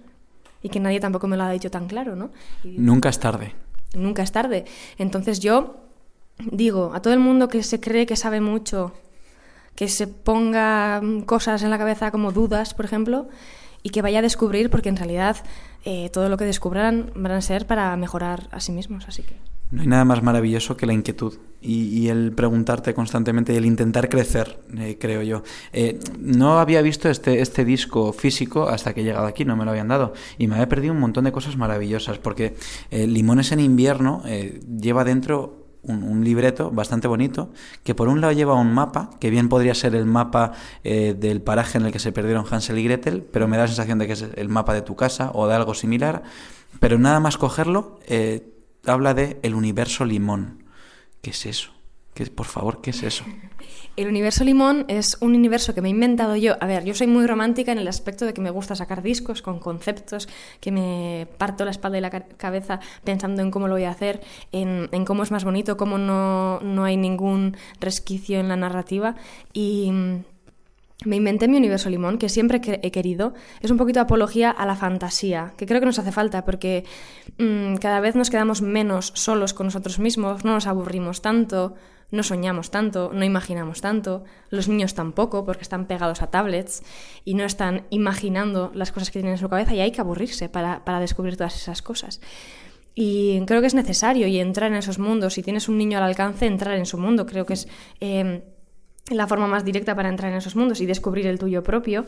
Y 0.63 0.69
que 0.69 0.81
nadie 0.81 1.01
tampoco 1.01 1.29
me 1.29 1.37
lo 1.37 1.45
ha 1.45 1.51
dicho 1.51 1.71
tan 1.71 1.87
claro, 1.87 2.17
¿no? 2.17 2.31
nunca 2.65 3.09
es 3.09 3.21
tarde. 3.21 3.55
Nunca 3.95 4.23
es 4.23 4.33
tarde. 4.33 4.65
Entonces 4.99 5.41
yo 5.41 5.77
digo 6.39 6.93
a 6.95 7.01
todo 7.01 7.15
el 7.15 7.21
mundo 7.21 7.49
que 7.49 7.63
se 7.63 7.81
cree 7.81 8.07
que 8.07 8.17
sabe 8.17 8.41
mucho, 8.41 8.93
que 9.75 9.89
se 9.89 10.07
ponga 10.07 11.01
cosas 11.27 11.63
en 11.63 11.71
la 11.71 11.79
cabeza 11.79 12.11
como 12.11 12.33
dudas, 12.33 12.75
por 12.75 12.85
ejemplo, 12.85 13.29
y 13.83 13.91
que 13.91 14.03
vaya 14.03 14.21
a 14.21 14.23
descubrir, 14.23 14.71
porque 14.71 14.89
en 14.89 14.97
realidad 14.97 15.37
eh, 15.85 16.11
todo 16.11 16.29
lo 16.29 16.37
que 16.37 16.45
descubran 16.45 17.13
van 17.15 17.33
a 17.33 17.41
ser 17.41 17.67
para 17.67 17.97
mejorar 17.97 18.49
a 18.51 18.61
sí 18.61 18.73
mismos. 18.73 19.07
Así 19.07 19.23
que. 19.23 19.37
No 19.75 19.81
hay 19.83 19.89
nada 19.89 20.05
más 20.05 20.23
maravilloso 20.23 20.77
que 20.77 20.87
la 20.87 20.93
inquietud 20.93 21.35
y, 21.61 22.09
el 22.09 22.33
preguntarte 22.33 22.95
constantemente 22.95 23.53
y 23.53 23.57
el 23.57 23.65
intentar 23.65 24.09
crecer, 24.09 24.61
eh, 24.79 24.99
creo 25.01 25.23
yo. 25.23 25.43
Eh, 25.73 25.99
no 26.21 26.61
había 26.61 26.81
visto 26.81 27.09
este, 27.09 27.41
este 27.41 27.65
disco 27.65 28.13
físico 28.13 28.69
hasta 28.69 28.95
que 28.95 29.01
he 29.01 29.05
llegado 29.05 29.27
aquí, 29.27 29.45
no 29.45 29.57
me 29.57 29.65
lo 29.65 29.73
habían 29.73 29.89
dado. 29.89 30.13
Y 30.39 30.47
me 30.47 30.55
había 30.55 30.69
perdido 30.69 30.93
un 30.93 31.01
montón 31.01 31.25
de 31.25 31.33
cosas 31.33 31.57
maravillosas, 31.57 32.19
porque 32.19 32.55
eh, 32.93 33.09
Limones 33.09 33.51
en 33.51 33.61
invierno 33.61 34.23
lleva 34.81 35.03
dentro 35.03 35.65
un, 35.83 36.23
libreto 36.23 36.71
bastante 36.71 37.09
bonito, 37.09 37.51
que 37.83 37.97
por 37.97 38.07
un 38.07 38.21
lado 38.21 38.33
lleva 38.33 38.55
un 38.55 38.73
mapa, 38.73 39.11
que 39.19 39.31
bien 39.31 39.49
podría 39.49 39.75
ser 39.75 39.97
el 39.97 40.07
mapa 40.07 40.53
del 40.83 41.43
paraje 41.43 41.79
en 41.79 41.87
el 41.87 41.93
que 41.93 41.99
se 41.99 42.13
perdieron 42.13 42.47
Hansel 42.49 42.79
y 42.79 42.85
Gretel, 42.85 43.23
pero 43.23 43.49
me 43.49 43.57
da 43.57 43.65
la 43.65 43.69
sensación 43.69 43.99
de 43.99 44.07
que 44.07 44.13
es 44.13 44.25
el 44.37 44.49
mapa 44.49 44.73
de 44.73 44.83
tu 44.83 44.95
casa 44.97 45.31
o 45.35 45.49
de 45.49 45.55
algo 45.55 45.75
similar. 45.75 46.23
Pero 46.81 46.99
nada 46.99 47.21
más 47.21 47.37
cogerlo, 47.37 47.99
habla 48.87 49.15
de 49.15 49.39
el 49.43 49.55
universo 49.55 50.05
limón. 50.05 50.65
¿Qué 51.23 51.31
es 51.31 51.47
eso? 51.47 51.71
¿Qué, 52.15 52.27
por 52.27 52.47
favor, 52.47 52.81
¿qué 52.81 52.91
es 52.91 53.03
eso? 53.03 53.25
El 53.97 54.09
universo 54.09 54.43
limón 54.43 54.87
es 54.89 55.17
un 55.21 55.37
universo 55.37 55.73
que 55.73 55.81
me 55.81 55.89
he 55.89 55.91
inventado 55.93 56.35
yo. 56.35 56.57
A 56.61 56.67
ver, 56.67 56.85
yo 56.85 56.95
soy 56.95 57.07
muy 57.07 57.27
romántica 57.29 57.71
en 57.71 57.79
el 57.79 57.87
aspecto 57.87 58.27
de 58.27 58.35
que 58.35 58.41
me 58.41 58.51
gusta 58.51 58.75
sacar 58.75 59.03
discos 59.03 59.41
con 59.41 59.61
conceptos, 59.61 60.29
que 60.61 60.73
me 60.73 61.29
parto 61.39 61.65
la 61.65 61.71
espalda 61.71 61.99
y 61.99 62.01
la 62.01 62.11
cabeza 62.11 62.81
pensando 63.05 63.41
en 63.41 63.53
cómo 63.53 63.69
lo 63.69 63.75
voy 63.75 63.85
a 63.85 63.91
hacer, 63.91 64.21
en, 64.51 64.89
en 64.91 65.05
cómo 65.05 65.23
es 65.23 65.31
más 65.31 65.45
bonito, 65.45 65.77
cómo 65.77 65.99
no, 65.99 66.59
no 66.61 66.85
hay 66.85 66.97
ningún 66.97 67.57
resquicio 67.79 68.41
en 68.41 68.49
la 68.49 68.57
narrativa. 68.57 69.15
Y 69.53 69.93
me 71.05 71.17
inventé 71.17 71.49
mi 71.49 71.57
universo 71.57 71.91
limón, 71.91 72.19
que 72.19 72.29
siempre 72.29 72.61
he 72.83 72.91
querido. 72.91 73.35
Es 73.61 73.71
un 73.71 73.77
poquito 73.77 74.01
apología 74.01 74.51
a 74.51 74.67
la 74.67 74.77
fantasía, 74.77 75.55
que 75.57 75.67
creo 75.67 75.81
que 75.81 75.87
nos 75.87 75.99
hace 75.99 76.13
falta, 76.13 76.45
porque 76.45 76.85
mm, 77.39 77.77
cada 77.77 78.01
vez 78.01 78.15
nos 78.15 78.31
quedamos 78.31 78.63
menos 78.63 79.13
solos 79.15 79.55
con 79.55 79.67
nosotros 79.67 79.99
mismos, 79.99 80.45
no 80.45 80.55
nos 80.55 80.67
aburrimos 80.67 81.23
tanto, 81.23 81.75
no 82.11 82.23
soñamos 82.23 82.71
tanto, 82.71 83.11
no 83.13 83.25
imaginamos 83.25 83.81
tanto, 83.81 84.25
los 84.51 84.69
niños 84.69 84.95
tampoco, 84.95 85.45
porque 85.45 85.63
están 85.63 85.87
pegados 85.87 86.23
a 86.23 86.29
tablets 86.29 86.83
y 87.25 87.35
no 87.35 87.45
están 87.45 87.87
imaginando 87.91 88.71
las 88.75 88.93
cosas 88.93 89.11
que 89.11 89.19
tienen 89.19 89.33
en 89.33 89.39
su 89.39 89.49
cabeza 89.49 89.75
y 89.75 89.81
hay 89.81 89.91
que 89.91 90.01
aburrirse 90.01 90.49
para, 90.49 90.85
para 90.85 91.01
descubrir 91.01 91.37
todas 91.37 91.57
esas 91.57 91.83
cosas. 91.83 92.21
Y 92.95 93.45
creo 93.47 93.61
que 93.61 93.67
es 93.67 93.75
necesario 93.75 94.29
y 94.29 94.39
entrar 94.39 94.71
en 94.71 94.79
esos 94.79 95.01
mundos. 95.01 95.35
Si 95.35 95.43
tienes 95.43 95.69
un 95.69 95.77
niño 95.79 95.99
al 95.99 96.05
alcance, 96.05 96.47
entrar 96.47 96.77
en 96.77 96.87
su 96.87 96.97
mundo. 96.97 97.27
Creo 97.27 97.45
que 97.45 97.55
es 97.55 97.69
eh, 98.01 98.45
la 99.11 99.27
forma 99.27 99.47
más 99.47 99.65
directa 99.65 99.95
para 99.95 100.09
entrar 100.09 100.33
en 100.33 100.39
esos 100.39 100.57
mundos 100.57 100.81
y 100.81 100.87
descubrir 100.87 101.27
el 101.27 101.39
tuyo 101.39 101.63
propio. 101.63 102.07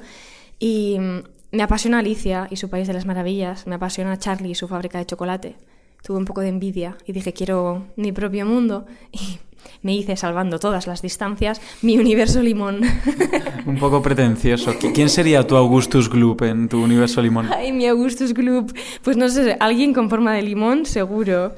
Y 0.58 0.98
mm, 0.98 1.22
me 1.52 1.62
apasiona 1.62 1.98
Alicia 1.98 2.48
y 2.50 2.56
su 2.56 2.70
País 2.70 2.86
de 2.86 2.94
las 2.94 3.06
Maravillas, 3.06 3.66
me 3.66 3.74
apasiona 3.74 4.18
Charlie 4.18 4.50
y 4.50 4.54
su 4.54 4.68
fábrica 4.68 4.98
de 4.98 5.06
chocolate. 5.06 5.56
Tuve 6.02 6.18
un 6.18 6.24
poco 6.24 6.40
de 6.40 6.48
envidia 6.48 6.96
y 7.06 7.12
dije, 7.12 7.32
quiero 7.32 7.86
mi 7.96 8.12
propio 8.12 8.46
mundo. 8.46 8.86
Y 9.12 9.38
me 9.82 9.94
hice, 9.94 10.16
salvando 10.16 10.58
todas 10.58 10.86
las 10.86 11.02
distancias, 11.02 11.60
mi 11.82 11.98
universo 11.98 12.40
limón. 12.40 12.82
Un 13.66 13.78
poco 13.78 14.00
pretencioso. 14.00 14.74
¿Quién 14.94 15.08
sería 15.08 15.46
tu 15.46 15.56
Augustus 15.56 16.08
Gloop 16.08 16.42
en 16.42 16.68
tu 16.68 16.82
universo 16.82 17.20
limón? 17.20 17.48
Ay, 17.52 17.72
mi 17.72 17.86
Augustus 17.86 18.32
Gloop. 18.32 18.70
Pues 19.02 19.16
no 19.16 19.28
sé, 19.28 19.56
alguien 19.58 19.92
con 19.92 20.08
forma 20.08 20.34
de 20.34 20.42
limón, 20.42 20.86
seguro. 20.86 21.54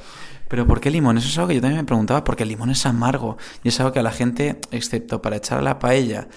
Pero 0.48 0.66
¿por 0.66 0.80
qué 0.80 0.90
limón? 0.90 1.18
Eso 1.18 1.28
es 1.28 1.38
algo 1.38 1.48
que 1.48 1.54
yo 1.54 1.60
también 1.60 1.80
me 1.80 1.86
preguntaba, 1.86 2.24
porque 2.24 2.42
el 2.42 2.48
limón 2.48 2.70
es 2.70 2.84
amargo 2.86 3.36
y 3.62 3.68
es 3.68 3.78
algo 3.80 3.92
que 3.92 4.00
a 4.00 4.02
la 4.02 4.12
gente, 4.12 4.60
excepto 4.70 5.22
para 5.22 5.36
echar 5.36 5.58
a 5.58 5.62
la 5.62 5.78
paella, 5.78 6.28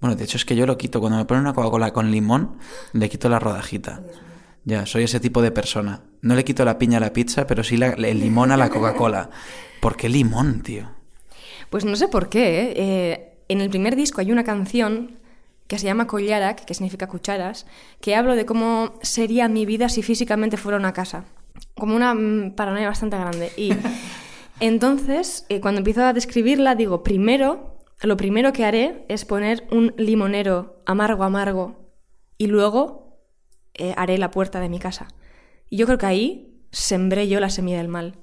bueno, 0.00 0.16
de 0.16 0.24
hecho 0.24 0.38
es 0.38 0.44
que 0.44 0.56
yo 0.56 0.66
lo 0.66 0.78
quito, 0.78 0.98
cuando 1.00 1.18
me 1.18 1.26
ponen 1.26 1.42
una 1.42 1.52
Coca-Cola 1.52 1.92
con 1.92 2.10
limón, 2.10 2.56
le 2.92 3.08
quito 3.10 3.28
la 3.28 3.38
rodajita. 3.38 4.00
Ya, 4.64 4.86
soy 4.86 5.04
ese 5.04 5.20
tipo 5.20 5.42
de 5.42 5.50
persona. 5.50 6.02
No 6.22 6.34
le 6.34 6.44
quito 6.44 6.64
la 6.64 6.78
piña 6.78 6.96
a 6.98 7.00
la 7.00 7.12
pizza, 7.12 7.46
pero 7.46 7.62
sí 7.62 7.78
el 7.82 8.20
limón 8.20 8.50
a 8.50 8.56
la 8.56 8.70
Coca-Cola. 8.70 9.30
¿Por 9.80 9.96
qué 9.96 10.08
limón, 10.08 10.62
tío? 10.62 10.88
Pues 11.68 11.84
no 11.84 11.96
sé 11.96 12.08
por 12.08 12.30
qué. 12.30 12.60
¿eh? 12.60 12.72
Eh, 12.76 13.32
en 13.48 13.60
el 13.60 13.68
primer 13.68 13.94
disco 13.94 14.20
hay 14.20 14.32
una 14.32 14.44
canción 14.44 15.18
que 15.66 15.78
se 15.78 15.84
llama 15.84 16.06
Collarak, 16.06 16.64
que 16.64 16.74
significa 16.74 17.06
cucharas, 17.06 17.66
que 18.00 18.16
hablo 18.16 18.36
de 18.36 18.46
cómo 18.46 18.98
sería 19.02 19.48
mi 19.48 19.66
vida 19.66 19.88
si 19.88 20.02
físicamente 20.02 20.56
fuera 20.56 20.78
una 20.78 20.92
casa 20.92 21.24
como 21.74 21.96
una 21.96 22.14
mm, 22.14 22.54
paranoia 22.54 22.88
bastante 22.88 23.16
grande. 23.16 23.52
Y 23.56 23.72
entonces, 24.60 25.46
eh, 25.48 25.60
cuando 25.60 25.78
empiezo 25.78 26.04
a 26.04 26.12
describirla, 26.12 26.74
digo, 26.74 27.02
primero, 27.02 27.78
lo 28.02 28.16
primero 28.16 28.52
que 28.52 28.64
haré 28.64 29.04
es 29.08 29.24
poner 29.24 29.66
un 29.70 29.94
limonero 29.96 30.82
amargo, 30.86 31.24
amargo, 31.24 31.92
y 32.38 32.46
luego 32.46 33.18
eh, 33.74 33.94
haré 33.96 34.18
la 34.18 34.30
puerta 34.30 34.60
de 34.60 34.68
mi 34.68 34.78
casa. 34.78 35.08
Y 35.68 35.76
yo 35.76 35.86
creo 35.86 35.98
que 35.98 36.06
ahí 36.06 36.64
sembré 36.72 37.28
yo 37.28 37.40
la 37.40 37.50
semilla 37.50 37.78
del 37.78 37.88
mal. 37.88 38.18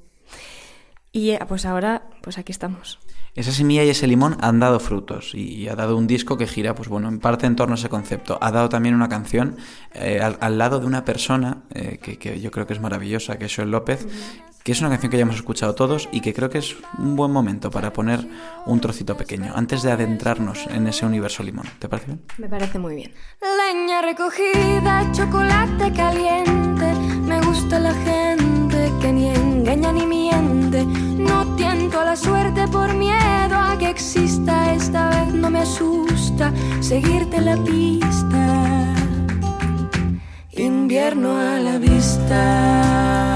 Y 1.11 1.31
eh, 1.31 1.39
pues 1.47 1.65
ahora, 1.65 2.09
pues 2.21 2.37
aquí 2.37 2.51
estamos. 2.51 2.99
Esa 3.37 3.51
semilla 3.51 3.83
y 3.83 3.89
ese 3.89 4.07
limón 4.07 4.35
han 4.41 4.59
dado 4.59 4.79
frutos 4.79 5.35
y 5.35 5.67
ha 5.67 5.75
dado 5.75 5.95
un 5.95 6.07
disco 6.07 6.39
que 6.39 6.47
gira, 6.47 6.73
pues 6.73 6.89
bueno, 6.89 7.07
en 7.07 7.19
parte 7.19 7.45
en 7.45 7.55
torno 7.55 7.75
a 7.75 7.77
ese 7.77 7.87
concepto. 7.87 8.39
Ha 8.41 8.51
dado 8.51 8.67
también 8.67 8.95
una 8.95 9.09
canción 9.09 9.57
eh, 9.93 10.19
al, 10.19 10.57
lado 10.57 10.79
de 10.79 10.87
una 10.87 11.05
persona 11.05 11.61
eh, 11.71 11.99
que, 12.01 12.41
yo 12.41 12.49
creo 12.49 12.65
que 12.65 12.73
es 12.73 12.81
maravillosa, 12.81 13.37
que 13.37 13.45
es 13.45 13.55
Joel 13.55 13.69
López, 13.69 14.07
que 14.67 14.73
es 14.73 14.81
una 14.81 14.89
canción 14.89 15.09
que 15.09 15.15
ya 15.15 15.21
hemos 15.21 15.37
escuchado 15.37 15.75
todos 15.75 16.09
y 16.11 16.19
que 16.19 16.33
creo 16.33 16.49
que 16.49 16.57
es 16.57 16.75
un 16.97 17.15
buen 17.15 17.31
momento 17.31 17.71
para 17.71 17.93
poner 17.93 18.27
un 18.65 18.81
trocito 18.81 19.15
pequeño, 19.15 19.53
antes 19.55 19.81
de 19.81 19.93
adentrarnos 19.93 20.67
en 20.67 20.87
ese 20.87 21.05
universo 21.05 21.41
limón. 21.41 21.67
¿Te 21.79 21.87
parece 21.87 22.07
bien? 22.07 22.21
Me 22.37 22.49
parece 22.49 22.77
muy 22.77 22.95
bien. 22.95 23.13
Leña 23.39 24.01
recogida, 24.01 25.09
chocolate 25.13 25.93
caliente. 25.93 26.93
Me 27.21 27.39
gusta 27.43 27.79
la 27.79 27.93
gente 27.93 28.91
que 28.99 29.13
ni 29.13 29.29
engaña 29.29 29.93
ni 29.93 30.05
miente. 30.05 30.83
No 30.83 31.55
tiento 31.55 32.01
a 32.01 32.03
la 32.03 32.17
suerte 32.17 32.67
por 32.67 32.93
miedo 32.93 33.55
a 33.55 33.77
que 33.79 33.89
exista. 33.89 34.73
Esta 34.73 35.11
vez 35.11 35.33
no 35.33 35.49
me 35.49 35.59
asusta 35.59 36.51
seguirte 36.81 37.39
la 37.39 37.55
pista. 37.55 38.93
Invierno 40.51 41.37
a 41.37 41.57
la 41.57 41.77
vista. 41.77 43.26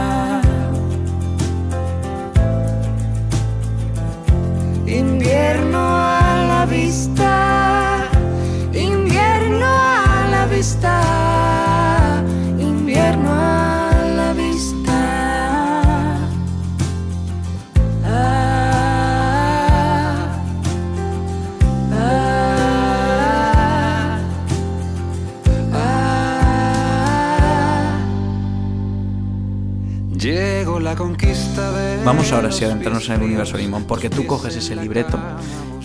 Vamos 32.06 32.32
ahora 32.32 32.52
sí 32.52 32.64
a 32.64 32.68
adentrarnos 32.68 33.08
en 33.10 33.16
el 33.16 33.22
universo 33.24 33.58
limón, 33.58 33.84
porque 33.86 34.10
tú 34.10 34.26
coges 34.26 34.56
ese 34.56 34.76
libreto 34.76 35.20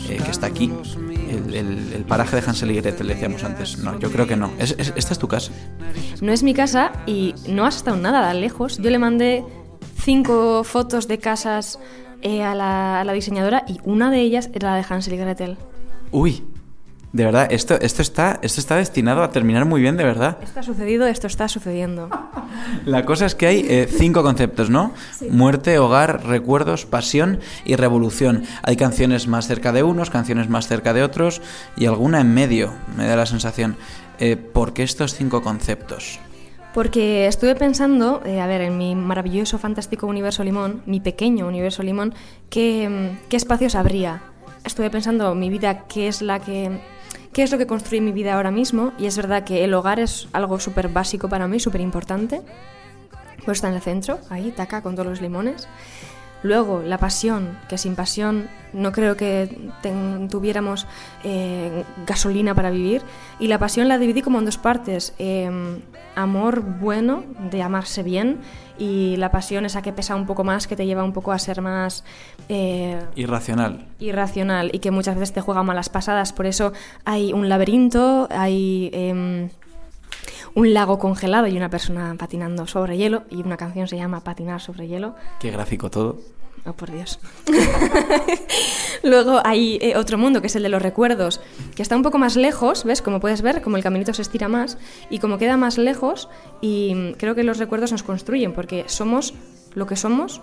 eh, 0.09 0.19
que 0.25 0.31
está 0.31 0.47
aquí, 0.47 0.73
el, 1.31 1.55
el- 1.55 1.93
el 1.93 2.05
paraje 2.05 2.37
de 2.37 2.43
Hansel 2.47 2.71
y 2.71 2.75
Gretel, 2.77 3.09
decíamos 3.09 3.45
antes. 3.45 3.79
No, 3.79 3.99
yo 3.99 4.11
creo 4.11 4.27
que 4.27 4.37
no. 4.37 4.51
Es- 4.59 4.75
es- 4.79 4.93
esta 4.97 5.13
es 5.13 5.19
tu 5.19 5.29
casa. 5.29 5.53
No 6.21 6.33
es 6.33 6.43
mi 6.43 6.55
casa 6.55 6.93
y 7.07 7.35
no 7.49 7.67
has 7.67 7.77
estado 7.77 7.97
nada 7.97 8.33
lejos. 8.35 8.79
Yo 8.79 8.91
le 8.91 8.99
mandé 8.99 9.45
cinco 10.03 10.65
fotos 10.65 11.07
de 11.09 11.19
casas 11.19 11.79
eh, 12.23 12.43
a, 12.43 12.55
la, 12.55 13.01
a 13.01 13.05
la 13.05 13.13
diseñadora 13.13 13.65
y 13.69 13.79
una 13.85 14.11
de 14.11 14.21
ellas 14.21 14.49
era 14.55 14.71
la 14.71 14.77
de 14.77 14.85
Hansel 14.89 15.15
y 15.15 15.17
Gretel. 15.19 15.59
Uy, 16.13 16.43
de 17.17 17.25
verdad, 17.25 17.49
esto, 17.51 17.79
esto, 17.81 18.03
está, 18.03 18.39
esto 18.43 18.61
está 18.61 18.77
destinado 18.77 19.23
a 19.23 19.31
terminar 19.31 19.65
muy 19.65 19.81
bien, 19.81 19.97
de 19.97 20.05
verdad. 20.05 20.37
Esto 20.43 20.61
ha 20.61 20.63
sucedido, 20.63 21.07
esto 21.07 21.27
está 21.27 21.49
sucediendo. 21.49 22.11
La 22.85 23.07
cosa 23.07 23.25
es 23.25 23.35
que 23.35 23.47
hay 23.47 23.67
eh, 23.67 23.89
cinco 23.91 24.23
conceptos, 24.23 24.69
¿no? 24.69 24.93
Muerte, 25.31 25.79
hogar, 25.79 26.27
recuerdos, 26.27 26.85
pasión 26.85 27.41
y 27.65 27.77
revolución. 27.77 28.45
Hay 28.63 28.77
canciones 28.77 29.29
más 29.29 29.47
cerca 29.47 29.73
de 29.73 29.83
unos, 29.83 30.11
canciones 30.11 30.51
más 30.51 30.69
cerca 30.69 30.93
de 30.93 31.03
otros 31.03 31.41
y 31.79 31.87
alguna 31.87 32.21
en 32.21 32.35
medio, 32.35 32.75
me 32.99 33.07
da 33.07 33.17
la 33.17 33.25
sensación. 33.25 33.79
Eh, 34.19 34.37
¿Por 34.37 34.75
qué 34.75 34.83
estos 34.83 35.15
cinco 35.15 35.41
conceptos? 35.41 36.21
Porque 36.75 37.27
estuve 37.29 37.55
pensando, 37.55 38.21
eh, 38.27 38.43
a 38.43 38.47
ver, 38.47 38.61
en 38.61 38.77
mi 38.77 38.95
maravilloso, 38.95 39.57
fantástico 39.57 40.07
universo 40.07 40.45
limón, 40.45 40.83
mi 40.85 41.01
pequeño 41.01 41.49
universo 41.49 41.83
limón, 41.83 42.13
¿qué, 42.51 42.91
mm, 42.91 43.29
qué 43.31 43.39
espacios 43.39 43.75
habría? 43.75 44.21
Estuve 44.65 44.91
pensando 44.91 45.35
mi 45.35 45.49
vida, 45.49 45.87
qué 45.89 46.09
es 46.09 46.21
la 46.21 46.41
que... 46.41 46.79
¿Qué 47.37 47.43
es 47.43 47.53
lo 47.53 47.59
que 47.59 47.67
construye 47.67 48.01
mi 48.01 48.13
vida 48.13 48.33
ahora 48.33 48.51
mismo? 48.51 48.95
Y 48.99 49.05
es 49.05 49.15
verdad 49.19 49.45
que 49.45 49.63
el 49.63 49.75
hogar 49.75 50.01
es 50.01 50.27
algo 50.33 50.59
súper 50.59 50.89
básico 50.89 51.29
para 51.29 51.47
mí, 51.47 51.61
súper 51.61 51.83
importante. 51.83 52.41
Pues 53.45 53.59
está 53.59 53.69
en 53.69 53.75
el 53.75 53.83
centro, 53.83 54.19
ahí, 54.31 54.53
taca, 54.53 54.81
con 54.81 54.95
todos 54.95 55.07
los 55.07 55.21
limones. 55.21 55.69
Luego, 56.43 56.83
la 56.85 56.99
pasión, 56.99 57.59
que 57.69 57.79
sin 57.79 57.97
pasión 57.97 58.49
no 58.73 58.93
creo 58.93 59.17
que 59.17 59.71
ten- 59.83 60.29
tuviéramos 60.29 60.87
eh, 61.25 61.85
gasolina 62.07 62.55
para 62.55 62.71
vivir. 62.71 63.03
Y 63.41 63.49
la 63.49 63.59
pasión 63.59 63.89
la 63.89 63.99
dividí 63.99 64.23
como 64.23 64.39
en 64.39 64.45
dos 64.45 64.59
partes. 64.59 65.15
eh, 65.19 65.51
amor 66.15 66.63
bueno, 66.63 67.25
de 67.51 67.63
amarse 67.63 68.03
bien, 68.03 68.39
y 68.79 69.17
la 69.17 69.31
pasión 69.31 69.67
esa 69.67 69.83
que 69.83 69.93
pesa 69.93 70.17
un 70.17 70.25
poco 70.25 70.45
más, 70.45 70.67
que 70.67 70.75
te 70.75 70.87
lleva 70.87 71.05
un 71.05 71.13
poco 71.13 71.31
a 71.31 71.39
ser 71.39 71.61
más... 71.61 72.05
eh, 72.49 72.99
Irracional. 73.17 73.87
irracional 73.99 74.71
y 74.73 74.79
que 74.79 74.91
muchas 74.91 75.15
veces 75.17 75.35
te 75.35 75.43
juega 75.43 75.63
malas 75.63 75.91
pasadas. 75.91 76.33
Por 76.33 76.47
eso 76.47 76.73
hay 77.05 77.35
un 77.35 77.51
laberinto, 77.51 78.29
hay 78.31 78.89
em, 78.95 79.51
un 80.55 80.75
lago 80.75 80.99
congelado 80.99 81.47
y 81.47 81.57
una 81.57 81.71
persona 81.71 82.15
patinando 82.19 82.67
sobre 82.67 82.97
hielo 82.97 83.25
y 83.31 83.37
una 83.37 83.57
canción 83.57 83.89
se 83.89 83.97
llama 83.97 84.21
Patinar 84.21 84.61
sobre 84.61 84.89
hielo. 84.89 85.15
Qué 85.41 85.51
gráfico 85.51 85.91
todo. 85.91 86.19
Oh, 86.65 86.73
por 86.73 86.91
Dios. 86.91 87.21
Luego 89.05 89.41
hay 89.45 89.79
eh, 89.81 89.97
otro 89.97 90.19
mundo, 90.19 90.41
que 90.41 90.49
es 90.49 90.57
el 90.57 90.65
de 90.65 90.69
los 90.69 90.83
recuerdos, 90.83 91.41
que 91.77 91.83
está 91.83 91.95
un 91.95 92.03
poco 92.03 92.19
más 92.19 92.35
lejos, 92.35 92.83
¿ves? 92.85 93.03
Como 93.03 93.21
puedes 93.21 93.41
ver, 93.41 93.63
como 93.63 93.77
el 93.77 93.85
caminito 93.85 94.13
se 94.13 94.23
estira 94.23 94.49
más, 94.49 94.77
y 95.09 95.21
como 95.21 95.39
queda 95.39 95.57
más 95.57 95.79
lejos, 95.79 96.29
y 96.61 96.95
mm, 96.95 97.13
creo 97.19 97.37
que 97.37 97.45
los 97.45 97.59
recuerdos 97.59 97.93
nos 97.93 98.03
construyen, 98.03 98.53
porque 98.53 98.85
somos 98.89 99.35
lo 99.75 99.87
que 99.87 99.95
somos 99.95 100.41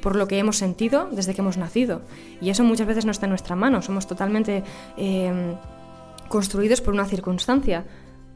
por 0.00 0.14
lo 0.14 0.28
que 0.28 0.38
hemos 0.38 0.58
sentido 0.58 1.08
desde 1.10 1.34
que 1.34 1.40
hemos 1.40 1.56
nacido. 1.56 2.02
Y 2.40 2.50
eso 2.50 2.62
muchas 2.62 2.86
veces 2.86 3.04
no 3.04 3.10
está 3.10 3.26
en 3.26 3.30
nuestra 3.30 3.56
mano, 3.56 3.82
somos 3.82 4.06
totalmente 4.06 4.62
eh, 4.96 5.56
construidos 6.28 6.80
por 6.80 6.94
una 6.94 7.06
circunstancia. 7.06 7.84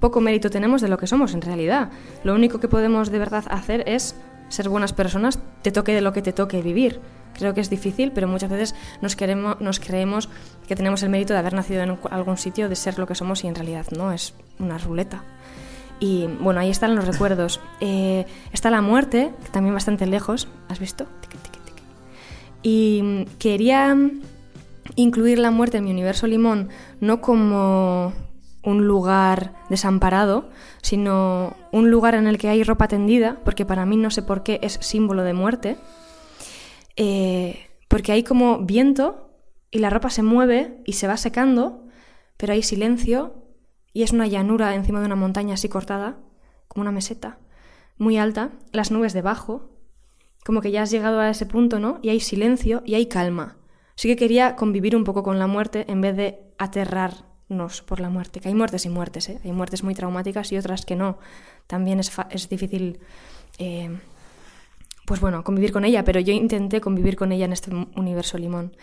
Poco 0.00 0.21
mérito 0.21 0.50
tenemos 0.50 0.80
de 0.80 0.88
lo 0.88 0.99
que 0.99 1.07
somos 1.07 1.35
en 1.35 1.42
realidad. 1.42 1.90
Lo 2.25 2.35
único 2.35 2.59
que 2.59 2.69
podemos 2.69 3.11
de 3.11 3.19
verdad 3.19 3.45
hacer 3.50 3.85
es 3.87 4.16
ser 4.49 4.69
buenas 4.69 4.92
personas, 4.92 5.38
te 5.62 5.71
toque 5.71 5.95
de 5.95 6.00
lo 6.00 6.12
que 6.12 6.23
te 6.23 6.33
toque 6.33 6.62
vivir. 6.62 7.00
Creo 7.35 7.54
que 7.54 7.61
es 7.61 7.71
difícil, 7.71 8.11
pero 8.12 8.26
muchas 8.26 8.50
veces 8.50 8.75
nos, 9.00 9.14
queremos, 9.14 9.61
nos 9.61 9.78
creemos 9.78 10.28
que 10.66 10.75
tenemos 10.75 11.02
el 11.02 11.11
mérito 11.11 11.33
de 11.33 11.38
haber 11.38 11.54
nacido 11.54 11.83
en 11.83 11.99
algún 12.11 12.37
sitio, 12.37 12.69
de 12.69 12.76
ser 12.76 12.99
lo 12.99 13.07
que 13.07 13.14
somos 13.14 13.45
y 13.45 13.47
en 13.47 13.54
realidad 13.54 13.87
no, 13.97 14.12
es 14.12 14.35
una 14.59 14.78
ruleta. 14.78 15.23
Y 16.00 16.26
bueno, 16.40 16.61
ahí 16.61 16.71
están 16.71 16.97
los 16.97 17.07
recuerdos. 17.07 17.61
Eh, 17.80 18.26
está 18.52 18.71
la 18.71 18.80
muerte, 18.80 19.33
también 19.52 19.75
bastante 19.75 20.07
lejos, 20.07 20.49
¿has 20.69 20.80
visto? 20.80 21.07
Y 22.62 23.00
mm, 23.02 23.25
quería 23.38 23.97
incluir 24.97 25.38
la 25.38 25.50
muerte 25.50 25.78
en 25.78 25.85
mi 25.85 25.90
universo 25.92 26.26
limón 26.26 26.69
no 27.00 27.21
como 27.21 28.12
un 28.62 28.87
lugar 28.87 29.55
desamparado, 29.69 30.50
sino 30.83 31.57
un 31.73 31.90
lugar 31.90 32.14
en 32.14 32.26
el 32.26 32.38
que 32.38 32.49
hay 32.49 32.62
ropa 32.62 32.88
tendida, 32.88 33.40
porque 33.45 33.64
para 33.64 33.87
mí 33.87 33.97
no 33.97 34.11
sé 34.11 34.23
por 34.23 34.43
qué 34.43 34.61
es 34.62 34.79
símbolo 34.81 35.23
de 35.23 35.35
muerte, 35.35 35.76
eh, 36.97 37.67
porque 37.88 38.12
hay 38.12 38.23
como 38.23 38.59
viento 38.59 39.31
y 39.71 39.79
la 39.79 39.90
ropa 39.90 40.11
se 40.11 40.23
mueve 40.23 40.83
y 40.85 40.95
se 40.95 41.07
va 41.07 41.17
secando, 41.17 41.87
pero 42.37 42.52
hay 42.52 42.62
silencio 42.62 43.45
y 43.93 44.02
es 44.02 44.12
una 44.12 44.26
llanura 44.26 44.75
encima 44.75 45.00
de 45.00 45.07
una 45.07 45.17
montaña 45.17 45.55
así 45.55 45.69
cortada, 45.69 46.19
como 46.69 46.83
una 46.83 46.93
meseta, 46.93 47.38
muy 47.99 48.19
alta, 48.19 48.50
las 48.73 48.90
nubes 48.90 49.12
debajo, 49.12 49.71
como 50.45 50.61
que 50.61 50.71
ya 50.71 50.83
has 50.83 50.90
llegado 50.90 51.21
a 51.21 51.31
ese 51.31 51.47
punto, 51.47 51.81
¿no? 51.81 51.99
Y 52.02 52.09
hay 52.09 52.21
silencio 52.21 52.83
y 52.87 52.95
hay 52.95 53.07
calma. 53.07 53.57
Sí 53.95 54.09
que 54.09 54.17
quería 54.17 54.57
convivir 54.57 54.97
un 54.97 55.05
poco 55.05 55.23
con 55.23 55.38
la 55.38 55.47
muerte 55.47 55.85
en 55.88 56.00
vez 56.00 56.17
de 56.17 56.40
aterrarnos 57.50 57.83
por 57.83 58.00
la 58.00 58.09
muerte, 58.09 58.40
que 58.40 58.49
hay 58.49 58.54
muertes 58.54 58.87
y 58.87 58.88
muertes, 58.88 59.28
¿eh? 59.28 59.40
Hay 59.45 59.52
muertes 59.52 59.83
muy 59.83 59.95
traumáticas 59.95 60.52
y 60.52 60.57
otras 60.59 60.85
que 60.85 60.97
no. 60.97 61.19
También 61.66 62.00
es, 62.00 62.11
es 62.30 62.49
difícil, 62.49 62.99
eh, 63.59 63.90
pues 65.07 65.21
bueno, 65.21 65.42
convivir 65.45 65.73
con 65.73 65.85
ella, 65.85 66.04
pero 66.04 66.21
yo 66.21 66.33
intenté 66.33 66.80
convivir 66.80 67.16
con 67.16 67.33
ella 67.33 67.45
en 67.45 67.52
este 67.52 67.71
universo 67.97 68.38
limón. 68.38 68.76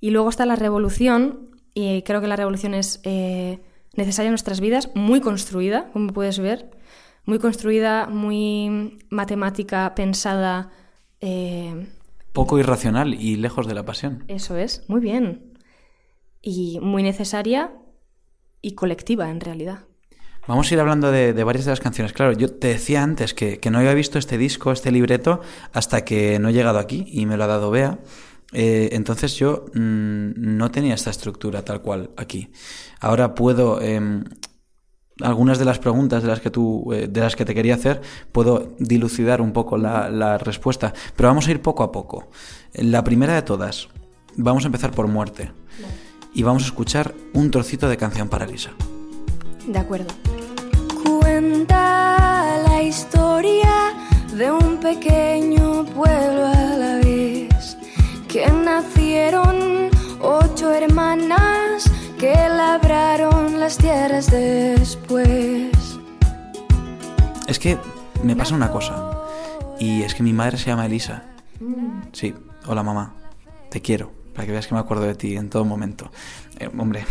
Y 0.00 0.10
luego 0.10 0.28
está 0.28 0.46
la 0.46 0.56
revolución, 0.56 1.50
y 1.74 2.02
creo 2.02 2.20
que 2.20 2.28
la 2.28 2.36
revolución 2.36 2.74
es 2.74 3.00
eh, 3.04 3.60
necesaria 3.96 4.28
en 4.28 4.32
nuestras 4.32 4.60
vidas, 4.60 4.90
muy 4.94 5.20
construida, 5.20 5.90
como 5.92 6.12
puedes 6.12 6.38
ver, 6.38 6.70
muy 7.24 7.38
construida, 7.38 8.06
muy 8.06 8.98
matemática, 9.10 9.94
pensada. 9.94 10.70
eh, 11.20 11.86
Poco 12.32 12.58
irracional 12.58 13.14
y 13.14 13.36
lejos 13.36 13.66
de 13.66 13.74
la 13.74 13.84
pasión. 13.84 14.24
eso 14.28 14.56
es, 14.56 14.84
muy 14.88 15.00
bien. 15.00 15.54
Y 16.42 16.78
muy 16.80 17.02
necesaria 17.02 17.72
y 18.62 18.74
colectiva 18.74 19.30
en 19.30 19.40
realidad. 19.40 19.80
Vamos 20.46 20.70
a 20.70 20.74
ir 20.74 20.80
hablando 20.80 21.10
de, 21.10 21.32
de 21.32 21.44
varias 21.44 21.64
de 21.64 21.72
las 21.72 21.80
canciones. 21.80 22.12
Claro, 22.12 22.32
yo 22.32 22.52
te 22.52 22.68
decía 22.68 23.02
antes 23.02 23.34
que, 23.34 23.58
que 23.58 23.70
no 23.70 23.78
había 23.78 23.94
visto 23.94 24.18
este 24.18 24.38
disco, 24.38 24.70
este 24.70 24.92
libreto, 24.92 25.40
hasta 25.72 26.04
que 26.04 26.38
no 26.38 26.50
he 26.50 26.52
llegado 26.52 26.78
aquí 26.78 27.04
y 27.08 27.26
me 27.26 27.36
lo 27.36 27.44
ha 27.44 27.48
dado 27.48 27.70
Bea. 27.72 27.98
Eh, 28.52 28.90
entonces 28.92 29.34
yo 29.34 29.66
mm, 29.74 30.32
no 30.36 30.70
tenía 30.70 30.94
esta 30.94 31.10
estructura 31.10 31.64
tal 31.64 31.82
cual 31.82 32.10
aquí. 32.16 32.52
Ahora 33.00 33.34
puedo 33.34 33.80
em, 33.80 34.22
algunas 35.20 35.58
de 35.58 35.64
las 35.64 35.80
preguntas 35.80 36.22
de 36.22 36.28
las 36.28 36.40
que 36.40 36.50
tú 36.50 36.92
eh, 36.92 37.08
de 37.08 37.20
las 37.20 37.34
que 37.34 37.44
te 37.44 37.54
quería 37.54 37.74
hacer 37.74 38.00
puedo 38.30 38.76
dilucidar 38.78 39.40
un 39.40 39.52
poco 39.52 39.76
la, 39.78 40.10
la 40.10 40.38
respuesta, 40.38 40.92
pero 41.16 41.28
vamos 41.28 41.48
a 41.48 41.50
ir 41.50 41.60
poco 41.60 41.82
a 41.82 41.90
poco. 41.90 42.30
La 42.74 43.02
primera 43.02 43.34
de 43.34 43.42
todas, 43.42 43.88
vamos 44.36 44.64
a 44.64 44.66
empezar 44.66 44.92
por 44.92 45.08
muerte 45.08 45.50
y 46.36 46.42
vamos 46.42 46.64
a 46.64 46.66
escuchar 46.66 47.14
un 47.32 47.50
trocito 47.50 47.88
de 47.88 47.96
canción 47.96 48.28
para 48.28 48.46
Lisa. 48.46 48.70
De 49.66 49.78
acuerdo. 49.78 50.12
Cuenta 51.02 52.62
la 52.68 52.82
historia 52.82 53.94
de 54.34 54.50
un 54.50 54.76
pequeño 54.76 55.86
pueblo 55.86 56.44
a 56.44 56.76
la 56.76 56.96
vez, 56.96 57.78
que 58.28 58.46
nacieron 58.52 59.88
ocho 60.20 60.70
hermanas 60.72 61.90
que 62.18 62.34
labraron 62.34 63.58
las 63.58 63.78
tierras 63.78 64.30
después. 64.30 65.70
Es 67.48 67.58
que 67.58 67.78
me 68.22 68.36
pasa 68.36 68.54
una 68.54 68.70
cosa. 68.70 69.22
Y 69.80 70.02
es 70.02 70.14
que 70.14 70.22
mi 70.22 70.34
madre 70.34 70.58
se 70.58 70.66
llama 70.66 70.84
Elisa. 70.84 71.24
Sí, 72.12 72.34
hola 72.66 72.82
mamá. 72.82 73.14
Te 73.70 73.80
quiero. 73.80 74.25
Para 74.36 74.46
que 74.46 74.52
veas 74.52 74.66
que 74.68 74.74
me 74.74 74.80
acuerdo 74.80 75.04
de 75.04 75.14
ti 75.16 75.34
en 75.36 75.50
todo 75.50 75.64
momento. 75.64 76.10
Eh, 76.60 76.68
hombre, 76.78 77.04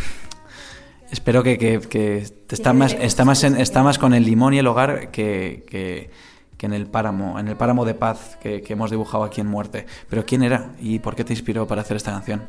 espero 1.12 1.44
que, 1.44 1.58
que, 1.58 1.80
que 1.82 2.26
te 2.48 2.56
está 2.56 2.72
más, 2.74 2.94
está, 2.94 3.26
más 3.26 3.44
en- 3.44 3.60
está 3.60 3.84
más 3.84 3.98
con 3.98 4.14
el 4.14 4.24
limón 4.24 4.54
y 4.54 4.60
el 4.60 4.68
hogar 4.68 5.12
que, 5.12 5.66
que- 5.68 6.10
que 6.58 6.68
en 6.68 6.74
el 6.74 6.86
páramo, 6.86 7.38
en 7.38 7.50
el 7.50 7.58
páramo 7.58 7.84
de 7.84 7.96
paz 7.96 8.38
que, 8.42 8.62
que 8.62 8.74
hemos 8.74 8.90
dibujado 8.90 9.26
aquí 9.26 9.42
en 9.42 9.48
Muerte. 9.48 9.86
Pero 10.10 10.26
¿quién 10.26 10.42
era? 10.42 10.72
¿Y 10.80 11.00
por 11.00 11.14
qué 11.16 11.26
te 11.26 11.34
inspiró 11.34 11.68
para 11.68 11.82
hacer 11.82 11.98
esta 11.98 12.12
canción? 12.12 12.44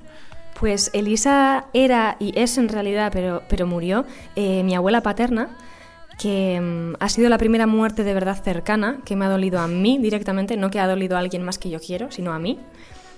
Pues 0.60 0.90
Elisa 0.94 1.66
era 1.74 2.16
y 2.20 2.32
es 2.38 2.56
en 2.56 2.68
realidad, 2.68 3.10
pero, 3.12 3.42
pero 3.48 3.66
murió, 3.66 4.04
eh, 4.36 4.62
mi 4.62 4.74
abuela 4.76 5.02
paterna, 5.02 5.48
que 6.20 6.58
mm, 6.60 6.94
ha 7.02 7.08
sido 7.08 7.28
la 7.28 7.36
primera 7.36 7.66
muerte 7.66 8.04
de 8.04 8.14
verdad 8.14 8.40
cercana, 8.42 8.98
que 9.04 9.16
me 9.16 9.24
ha 9.24 9.28
dolido 9.28 9.58
a 9.58 9.66
mí 9.66 9.98
directamente, 9.98 10.56
no 10.56 10.70
que 10.70 10.78
ha 10.80 10.86
dolido 10.86 11.16
a 11.16 11.18
alguien 11.18 11.42
más 11.42 11.58
que 11.58 11.68
yo 11.68 11.80
quiero, 11.80 12.10
sino 12.12 12.32
a 12.32 12.38
mí, 12.38 12.60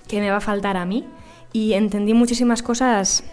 que 0.07 0.19
me 0.19 0.31
va 0.31 0.37
a 0.37 0.41
faltar 0.41 0.75
a 0.75 0.85
mí. 0.85 1.05
Y 1.51 1.73
entendí 1.73 2.13
muchísimas 2.13 2.61
cosas 2.61 3.23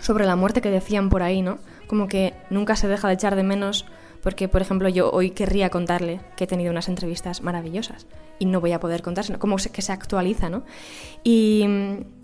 sobre 0.00 0.26
la 0.26 0.36
muerte 0.36 0.60
que 0.60 0.70
decían 0.70 1.08
por 1.10 1.22
ahí, 1.22 1.42
¿no? 1.42 1.58
Como 1.86 2.08
que 2.08 2.34
nunca 2.50 2.76
se 2.76 2.88
deja 2.88 3.08
de 3.08 3.14
echar 3.14 3.36
de 3.36 3.42
menos, 3.42 3.86
porque, 4.22 4.48
por 4.48 4.62
ejemplo, 4.62 4.88
yo 4.88 5.10
hoy 5.10 5.30
querría 5.30 5.70
contarle 5.70 6.20
que 6.36 6.44
he 6.44 6.46
tenido 6.46 6.70
unas 6.70 6.88
entrevistas 6.88 7.42
maravillosas 7.42 8.06
y 8.38 8.46
no 8.46 8.60
voy 8.60 8.72
a 8.72 8.80
poder 8.80 9.02
contárselo, 9.02 9.38
como 9.38 9.56
que 9.56 9.82
se 9.82 9.92
actualiza, 9.92 10.48
¿no? 10.48 10.62
Y 11.22 11.64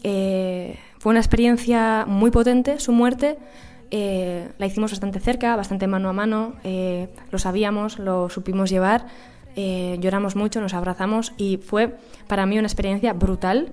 eh, 0.03 0.79
fue 0.99 1.11
una 1.11 1.21
experiencia 1.21 2.05
muy 2.07 2.31
potente, 2.31 2.81
su 2.81 2.93
muerte. 2.93 3.39
eh, 3.91 4.49
la 4.59 4.67
hicimos 4.67 4.91
bastante 4.91 5.21
cerca, 5.21 5.55
bastante 5.55 5.87
mano 5.87 6.09
a 6.09 6.13
mano, 6.13 6.55
eh, 6.65 7.09
lo 7.31 7.39
sabíamos, 7.39 7.99
lo 7.99 8.29
supimos 8.29 8.71
llevar, 8.71 9.07
lloramos 9.57 10.37
mucho, 10.37 10.61
nos 10.61 10.75
abrazamos 10.75 11.33
y 11.39 11.57
fue 11.57 11.97
para 12.27 12.45
mí 12.45 12.59
una 12.59 12.67
experiencia 12.67 13.15
brutal. 13.15 13.73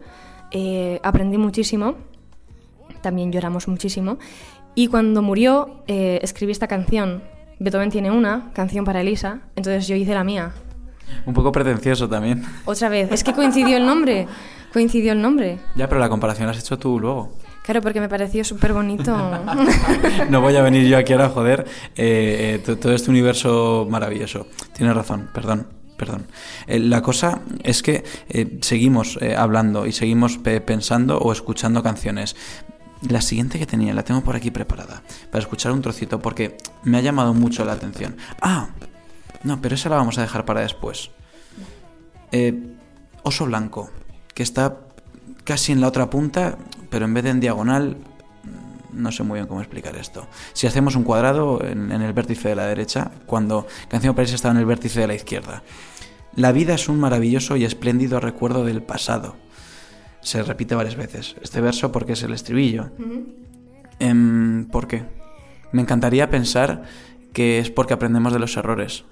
Eh, 0.53 0.99
aprendí 1.03 1.37
muchísimo 1.37 1.95
también 3.03 3.31
lloramos 3.31 3.67
muchísimo. 3.67 4.17
Y 4.73 4.87
cuando 4.87 5.21
murió, 5.21 5.83
eh, 5.85 6.19
escribí 6.23 6.51
esta 6.51 6.67
canción. 6.67 7.21
Beethoven 7.59 7.91
tiene 7.91 8.09
una, 8.09 8.49
canción 8.53 8.83
para 8.83 9.01
Elisa, 9.01 9.41
entonces 9.55 9.87
yo 9.87 9.95
hice 9.95 10.15
la 10.15 10.23
mía. 10.23 10.53
Un 11.27 11.35
poco 11.35 11.51
pretencioso 11.51 12.09
también. 12.09 12.43
Otra 12.65 12.89
vez, 12.89 13.11
es 13.11 13.23
que 13.23 13.33
coincidió 13.33 13.77
el 13.77 13.85
nombre, 13.85 14.25
coincidió 14.73 15.11
el 15.11 15.21
nombre. 15.21 15.59
Ya, 15.75 15.87
pero 15.87 16.01
la 16.01 16.09
comparación 16.09 16.47
la 16.47 16.53
has 16.53 16.59
hecho 16.59 16.79
tú 16.79 16.99
luego. 16.99 17.37
Claro, 17.63 17.81
porque 17.81 18.01
me 18.01 18.09
pareció 18.09 18.43
súper 18.43 18.73
bonito. 18.73 19.15
No 20.29 20.41
voy 20.41 20.55
a 20.55 20.61
venir 20.63 20.87
yo 20.87 20.97
aquí 20.97 21.13
ahora 21.13 21.25
a 21.25 21.29
joder 21.29 21.65
eh, 21.95 22.61
to- 22.65 22.77
todo 22.77 22.93
este 22.93 23.11
universo 23.11 23.87
maravilloso. 23.89 24.47
Tienes 24.75 24.95
razón, 24.95 25.29
perdón, 25.33 25.67
perdón. 26.05 26.27
Eh, 26.67 26.79
la 26.79 27.01
cosa 27.01 27.41
es 27.63 27.81
que 27.81 28.03
eh, 28.29 28.57
seguimos 28.61 29.17
eh, 29.21 29.35
hablando 29.35 29.85
y 29.87 29.91
seguimos 29.91 30.37
pe- 30.37 30.61
pensando 30.61 31.17
o 31.17 31.31
escuchando 31.31 31.81
canciones. 31.83 32.35
La 33.09 33.21
siguiente 33.21 33.59
que 33.59 33.65
tenía 33.65 33.93
la 33.93 34.03
tengo 34.03 34.21
por 34.21 34.35
aquí 34.35 34.51
preparada 34.51 35.03
para 35.31 35.41
escuchar 35.41 35.71
un 35.71 35.81
trocito 35.81 36.19
porque 36.19 36.57
me 36.83 36.97
ha 36.97 37.01
llamado 37.01 37.33
mucho 37.33 37.65
la 37.65 37.73
atención. 37.73 38.15
Ah, 38.41 38.67
no, 39.43 39.61
pero 39.61 39.75
esa 39.75 39.89
la 39.89 39.97
vamos 39.97 40.17
a 40.17 40.21
dejar 40.21 40.45
para 40.45 40.61
después. 40.61 41.11
Oso 43.23 43.45
blanco, 43.45 43.89
que 44.33 44.43
está 44.43 44.77
casi 45.43 45.71
en 45.71 45.81
la 45.81 45.87
otra 45.87 46.09
punta, 46.09 46.57
pero 46.89 47.05
en 47.05 47.13
vez 47.13 47.23
de 47.23 47.29
en 47.29 47.39
diagonal, 47.39 47.97
no 48.91 49.11
sé 49.11 49.23
muy 49.23 49.37
bien 49.37 49.47
cómo 49.47 49.61
explicar 49.61 49.95
esto. 49.95 50.27
Si 50.53 50.67
hacemos 50.67 50.95
un 50.95 51.03
cuadrado 51.03 51.63
en, 51.63 51.91
en 51.91 52.01
el 52.01 52.13
vértice 52.13 52.49
de 52.49 52.55
la 52.55 52.65
derecha, 52.65 53.11
cuando 53.25 53.67
Canción 53.87 54.15
París 54.15 54.33
estaba 54.33 54.53
en 54.53 54.59
el 54.59 54.65
vértice 54.65 54.99
de 55.01 55.07
la 55.07 55.15
izquierda. 55.15 55.61
La 56.35 56.51
vida 56.51 56.73
es 56.73 56.89
un 56.89 56.99
maravilloso 56.99 57.57
y 57.57 57.63
espléndido 57.63 58.19
recuerdo 58.19 58.65
del 58.65 58.81
pasado. 58.81 59.35
Se 60.21 60.41
repite 60.41 60.73
varias 60.73 60.95
veces 60.95 61.35
este 61.41 61.61
verso 61.61 61.91
porque 61.91 62.13
es 62.13 62.23
el 62.23 62.33
estribillo. 62.33 62.91
Em, 63.99 64.65
¿Por 64.65 64.87
qué? 64.87 65.03
Me 65.71 65.81
encantaría 65.81 66.29
pensar 66.29 66.83
que 67.33 67.59
es 67.59 67.69
porque 67.69 67.93
aprendemos 67.93 68.33
de 68.33 68.39
los 68.39 68.55
errores, 68.57 69.05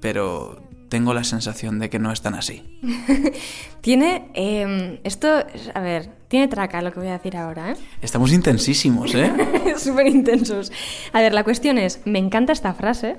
pero 0.00 0.62
tengo 0.88 1.14
la 1.14 1.24
sensación 1.24 1.78
de 1.78 1.90
que 1.90 1.98
no 1.98 2.12
es 2.12 2.22
tan 2.22 2.34
así. 2.34 2.62
tiene, 3.80 4.30
eh, 4.34 5.00
esto, 5.04 5.28
a 5.74 5.80
ver, 5.80 6.10
tiene 6.28 6.48
traca 6.48 6.82
lo 6.82 6.92
que 6.92 7.00
voy 7.00 7.08
a 7.08 7.14
decir 7.14 7.36
ahora, 7.36 7.72
¿eh? 7.72 7.76
Estamos 8.00 8.32
intensísimos, 8.32 9.14
¿eh? 9.14 9.32
Súper 9.76 10.06
intensos. 10.06 10.72
A 11.12 11.20
ver, 11.20 11.34
la 11.34 11.44
cuestión 11.44 11.78
es, 11.78 12.00
me 12.04 12.18
encanta 12.18 12.52
esta 12.52 12.74
frase, 12.74 13.16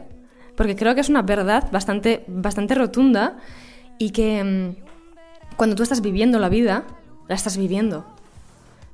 porque 0.55 0.75
creo 0.75 0.95
que 0.95 1.01
es 1.01 1.09
una 1.09 1.21
verdad 1.21 1.69
bastante, 1.71 2.23
bastante 2.27 2.75
rotunda 2.75 3.37
y 3.97 4.11
que 4.11 4.43
mm, 4.43 5.55
cuando 5.55 5.75
tú 5.75 5.83
estás 5.83 6.01
viviendo 6.01 6.39
la 6.39 6.49
vida, 6.49 6.85
la 7.27 7.35
estás 7.35 7.57
viviendo. 7.57 8.05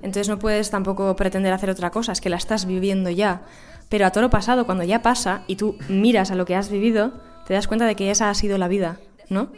Entonces 0.01 0.29
no 0.29 0.39
puedes 0.39 0.69
tampoco 0.71 1.15
pretender 1.15 1.53
hacer 1.53 1.69
otra 1.69 1.91
cosa, 1.91 2.11
es 2.11 2.21
que 2.21 2.29
la 2.29 2.37
estás 2.37 2.65
viviendo 2.65 3.09
ya. 3.09 3.41
Pero 3.89 4.05
a 4.05 4.11
todo 4.11 4.23
lo 4.23 4.29
pasado, 4.29 4.65
cuando 4.65 4.83
ya 4.83 5.01
pasa 5.01 5.43
y 5.47 5.57
tú 5.57 5.77
miras 5.89 6.31
a 6.31 6.35
lo 6.35 6.45
que 6.45 6.55
has 6.55 6.69
vivido, 6.69 7.13
te 7.45 7.53
das 7.53 7.67
cuenta 7.67 7.85
de 7.85 7.95
que 7.95 8.09
esa 8.09 8.29
ha 8.29 8.33
sido 8.33 8.57
la 8.57 8.67
vida, 8.67 8.99
¿no? 9.29 9.51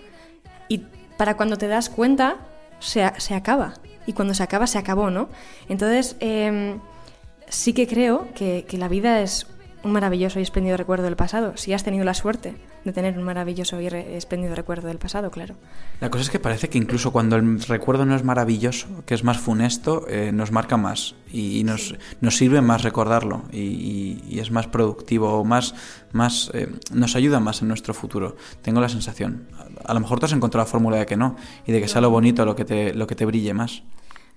Y 0.68 0.86
para 1.18 1.38
cuando 1.38 1.58
te 1.58 1.68
das 1.68 1.90
cuenta, 1.90 2.38
se, 2.80 3.10
se 3.18 3.36
acaba. 3.36 3.76
Y 4.06 4.14
cuando 4.14 4.34
se 4.34 4.44
acaba, 4.44 4.68
se 4.68 4.78
acabó, 4.78 5.10
¿no? 5.10 5.30
Entonces, 5.70 6.18
em, 6.20 6.80
sí 7.48 7.74
que 7.74 7.88
creo 7.88 8.28
que, 8.34 8.66
que 8.68 8.78
la 8.78 8.88
vida 8.88 9.22
es 9.22 9.48
un 9.84 9.92
maravilloso 9.92 10.40
y 10.40 10.44
espléndido 10.44 10.78
recuerdo 10.78 11.04
del 11.04 11.16
pasado. 11.16 11.58
Si 11.58 11.74
has 11.74 11.84
tenido 11.84 12.06
la 12.06 12.14
suerte 12.14 12.56
de 12.86 12.94
tener 12.94 13.18
un 13.18 13.24
maravilloso 13.24 13.80
y 13.82 13.90
re- 13.90 14.16
espléndido 14.16 14.56
recuerdo 14.56 14.88
del 14.88 14.98
pasado, 14.98 15.30
claro. 15.30 15.56
La 16.00 16.10
cosa 16.10 16.24
es 16.24 16.30
que 16.30 16.40
parece 16.40 16.70
que 16.70 16.78
incluso 16.78 17.12
cuando 17.12 17.36
el 17.36 17.62
recuerdo 17.62 18.06
no 18.06 18.16
es 18.16 18.24
maravilloso, 18.24 18.88
que 19.06 19.14
es 19.14 19.24
más 19.24 19.38
funesto, 19.40 20.06
eh, 20.08 20.32
nos 20.34 20.52
marca 20.52 20.78
más 20.78 21.16
y, 21.32 21.60
y 21.60 21.64
nos, 21.64 21.96
nos 22.22 22.38
sirve 22.38 22.62
más 22.62 22.84
recordarlo 22.84 23.44
y, 23.52 23.60
y- 23.60 24.24
y 24.30 24.40
es 24.40 24.52
más 24.52 24.68
productivo 24.68 25.34
o 25.34 25.44
más, 25.44 25.76
más 26.12 26.50
eh, 26.54 26.70
nos 26.94 27.16
ayuda 27.16 27.40
más 27.40 27.62
en 27.62 27.68
nuestro 27.68 27.94
futuro. 27.94 28.36
Tengo 28.62 28.80
la 28.82 28.90
sensación. 28.90 29.48
A, 29.86 29.92
a 29.92 29.94
lo 29.94 30.00
mejor 30.00 30.20
tú 30.20 30.26
has 30.28 30.34
encontrado 30.34 30.66
la 30.66 30.72
fórmula 30.72 30.98
de 30.98 31.06
que 31.06 31.18
no 31.18 31.36
y 31.68 31.72
de 31.74 31.82
que 31.82 31.88
sea 31.88 32.02
lo 32.02 32.10
bonito 32.10 32.46
lo 32.46 32.56
que 32.56 32.64
te, 32.66 32.94
lo 32.94 33.06
que 33.08 33.16
te 33.16 33.26
brille 33.26 33.54
más. 33.54 33.84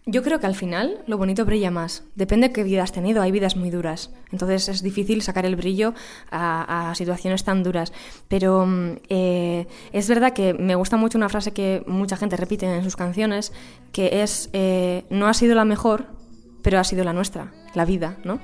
Yo 0.09 0.23
creo 0.23 0.39
que 0.39 0.47
al 0.47 0.55
final 0.55 1.03
lo 1.09 1.19
bonito 1.19 1.45
brilla 1.45 1.73
más. 1.73 2.05
Depende 2.15 2.47
de 2.47 2.53
qué 2.53 2.63
vida 2.63 2.85
has 2.85 2.93
tenido. 2.93 3.23
Hay 3.23 3.33
vidas 3.33 3.57
muy 3.57 3.71
duras. 3.71 4.13
Entonces 4.31 4.69
es 4.69 4.81
difícil 4.81 5.21
sacar 5.21 5.45
el 5.47 5.57
brillo 5.57 5.95
a, 6.31 6.91
a 6.91 6.95
situaciones 6.95 7.43
tan 7.43 7.65
duras. 7.65 7.93
Pero 8.29 8.67
mm, 8.67 8.99
eh, 9.09 9.67
es 9.91 10.09
verdad 10.09 10.33
que 10.33 10.55
me 10.55 10.77
gusta 10.77 10.97
mucho 10.97 11.19
una 11.19 11.29
frase 11.29 11.51
que 11.51 11.83
mucha 11.89 12.17
gente 12.17 12.37
repite 12.37 12.67
en 12.67 12.85
sus 12.85 12.95
canciones, 12.95 13.53
que 13.91 14.23
es, 14.23 14.49
eh, 14.53 15.07
no 15.11 15.27
ha 15.27 15.35
sido 15.35 15.57
la 15.57 15.65
mejor, 15.65 16.07
pero 16.63 16.79
ha 16.79 16.85
sido 16.85 17.03
la 17.03 17.13
nuestra, 17.13 17.53
la 17.75 17.85
vida, 17.85 18.17
¿no? 18.23 18.39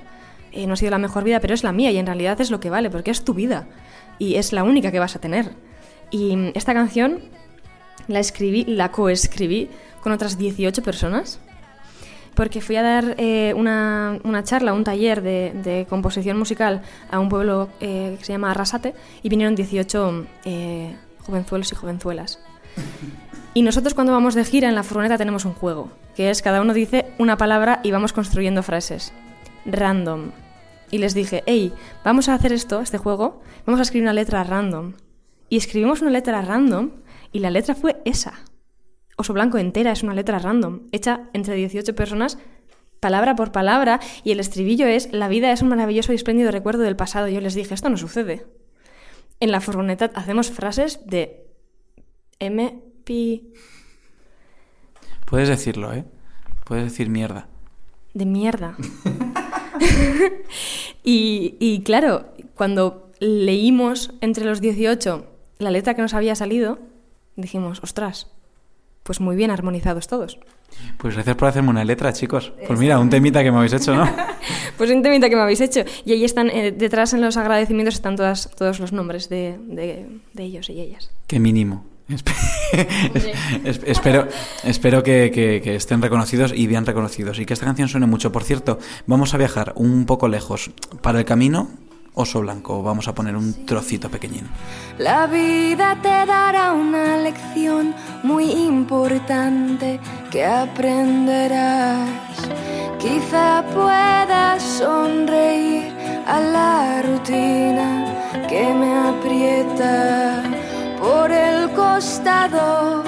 Eh, 0.51 0.67
no 0.67 0.73
ha 0.73 0.77
sido 0.77 0.91
la 0.91 0.99
mejor 0.99 1.23
vida, 1.23 1.39
pero 1.39 1.55
es 1.55 1.63
la 1.63 1.71
mía 1.71 1.93
y 1.93 1.99
en 1.99 2.07
realidad 2.07 2.41
es 2.41 2.51
lo 2.51 2.59
que 2.59 2.71
vale, 2.71 2.91
porque 2.91 3.13
es 3.13 3.23
tu 3.23 3.35
vida 3.35 3.69
y 4.19 4.35
es 4.35 4.53
la 4.53 4.65
única 4.65 4.91
que 4.91 4.99
vas 4.99 5.15
a 5.15 5.21
tener. 5.21 5.53
Y 6.11 6.37
mm, 6.37 6.53
esta 6.55 6.75
canción 6.75 7.21
la 8.09 8.19
escribí, 8.19 8.65
la 8.65 8.91
coescribí 8.91 9.71
con 10.01 10.11
otras 10.11 10.37
18 10.39 10.83
personas 10.83 11.39
porque 12.35 12.61
fui 12.61 12.77
a 12.77 12.83
dar 12.83 13.15
eh, 13.19 13.55
una, 13.57 14.19
una 14.25 14.43
charla, 14.43 14.73
un 14.73 14.85
taller 14.85 15.23
de, 15.23 15.53
de 15.63 15.87
composición 15.89 16.39
musical 16.39 16.83
a 17.11 17.19
un 17.21 17.29
pueblo 17.29 17.69
eh, 17.81 18.17
que 18.19 18.25
se 18.25 18.33
llama 18.33 18.51
Arrasate 18.51 18.95
y 19.23 19.29
vinieron 19.29 19.55
18 19.55 20.27
eh, 20.45 20.97
jovenzuelos 21.21 21.73
y 21.73 21.75
jovenzuelas. 21.75 22.39
Y 23.55 23.63
nosotros 23.63 23.95
cuando 23.95 24.13
vamos 24.13 24.35
de 24.35 24.45
gira 24.45 24.69
en 24.69 24.75
la 24.75 24.83
furgoneta 24.83 25.19
tenemos 25.19 25.45
un 25.45 25.53
juego, 25.53 25.91
que 26.17 26.31
es 26.31 26.41
cada 26.41 26.63
uno 26.63 26.73
dice 26.73 27.07
una 27.19 27.37
palabra 27.37 27.81
y 27.83 27.91
vamos 27.91 28.13
construyendo 28.13 28.63
frases. 28.63 29.13
Random. 29.67 30.31
Y 30.91 30.99
les 30.99 31.15
dije, 31.15 31.43
hey, 31.47 31.73
vamos 32.05 32.29
a 32.29 32.35
hacer 32.35 32.53
esto, 32.53 32.81
este 32.81 32.99
juego, 32.99 33.43
vamos 33.67 33.79
a 33.81 33.83
escribir 33.83 34.05
una 34.05 34.13
letra 34.13 34.45
random. 34.45 34.95
Y 35.49 35.59
escribimos 35.59 36.01
una 36.01 36.11
letra 36.11 36.43
random 36.43 36.91
y 37.31 37.41
la 37.41 37.51
letra 37.51 37.75
fue 37.75 38.01
esa. 38.05 38.35
Oso 39.17 39.33
Blanco 39.33 39.59
entera 39.59 39.93
es 39.93 40.03
una 40.03 40.15
letra 40.15 40.39
random, 40.39 40.89
hecha 40.93 41.29
entre 41.33 41.55
18 41.55 41.95
personas, 41.95 42.39
palabra 43.01 43.37
por 43.37 43.53
palabra, 43.53 44.01
y 44.25 44.33
el 44.33 44.41
estribillo 44.41 44.87
es, 44.87 45.13
la 45.13 45.29
vida 45.29 45.53
es 45.53 45.63
un 45.63 45.69
maravilloso 45.69 46.13
y 46.13 46.17
espléndido 46.17 46.51
recuerdo 46.51 46.83
del 46.83 46.97
pasado. 46.97 47.29
Yo 47.29 47.41
les 47.41 47.55
dije, 47.55 47.75
esto 47.75 47.91
no 47.91 47.97
sucede. 47.97 48.47
En 49.41 49.51
la 49.51 49.61
furgoneta 49.61 50.11
hacemos 50.15 50.51
frases 50.51 51.01
de 51.07 51.47
M, 52.39 52.81
P, 53.05 53.43
Puedes 55.33 55.49
decirlo, 55.49 55.95
¿eh? 55.95 56.05
Puedes 56.67 56.85
decir 56.85 57.09
mierda. 57.09 57.49
de 58.13 58.27
mierda. 58.27 58.77
y, 61.03 61.57
y 61.59 61.83
claro, 61.85 62.35
cuando 62.55 63.11
leímos 63.19 64.13
entre 64.21 64.45
los 64.45 64.61
18 64.61 65.27
la 65.59 65.71
letra 65.71 65.95
que 65.95 66.03
nos 66.03 66.13
había 66.13 66.35
salido, 66.35 66.81
dijimos, 67.37 67.81
ostras, 67.83 68.31
pues 69.03 69.21
muy 69.21 69.37
bien 69.37 69.51
armonizados 69.51 70.07
todos. 70.07 70.39
Pues 70.99 71.15
gracias 71.15 71.37
por 71.37 71.49
hacerme 71.49 71.71
una 71.71 71.85
letra, 71.85 72.13
chicos. 72.13 72.53
Pues 72.67 72.79
mira, 72.79 72.99
un 72.99 73.11
temita 73.11 73.43
que 73.43 73.51
me 73.51 73.59
habéis 73.59 73.75
hecho, 73.75 73.95
¿no? 73.95 74.09
pues 74.77 74.91
un 74.91 75.03
temita 75.03 75.29
que 75.29 75.37
me 75.37 75.43
habéis 75.43 75.61
hecho. 75.61 75.81
Y 76.05 76.13
ahí 76.13 76.25
están, 76.25 76.49
eh, 76.51 76.73
detrás 76.73 77.13
en 77.13 77.21
los 77.21 77.37
agradecimientos 77.37 77.95
están 77.95 78.17
todas, 78.17 78.51
todos 78.57 78.81
los 78.81 78.93
nombres 78.93 79.29
de, 79.29 79.59
de, 79.67 80.07
de 80.33 80.43
ellos 80.43 80.71
y 80.71 80.81
ellas. 80.81 81.11
Qué 81.27 81.39
mínimo. 81.39 81.85
espero 83.65 84.29
espero 84.65 85.03
que, 85.03 85.31
que, 85.33 85.75
estén 85.75 86.03
reconocidos 86.03 86.53
y 86.55 86.67
bien 86.67 86.85
reconocidos 86.85 87.39
y 87.39 87.47
que 87.47 87.55
esta 87.55 87.67
canción 87.67 87.89
suene 87.89 88.07
mucho. 88.07 88.33
Por 88.33 88.45
cierto, 88.45 88.79
vamos 89.07 89.35
a 89.35 89.39
viajar 89.39 89.73
un 89.77 90.05
poco 90.05 90.29
lejos. 90.29 90.71
Para 91.01 91.21
el 91.21 91.25
camino 91.25 91.71
oso 92.15 92.41
blanco. 92.41 92.83
Vamos 92.83 93.09
a 93.09 93.15
poner 93.15 93.37
un 93.37 93.67
trocito 93.67 94.11
pequeñín. 94.11 94.49
La 94.99 95.27
vida 95.27 95.99
te 96.03 96.27
dará 96.27 96.73
una 96.73 97.17
lección 97.17 97.95
muy 98.23 98.51
importante 98.51 100.01
que 100.31 100.45
aprenderás. 100.45 102.09
Quizá 102.99 103.65
puedas 103.75 104.63
sonreír 104.63 105.93
a 106.27 106.41
la 106.41 107.03
rutina 107.03 108.47
que 108.49 108.73
me 108.75 108.95
aprieta 108.95 110.43
por 111.01 111.31
el 111.33 111.71
costado 111.73 113.03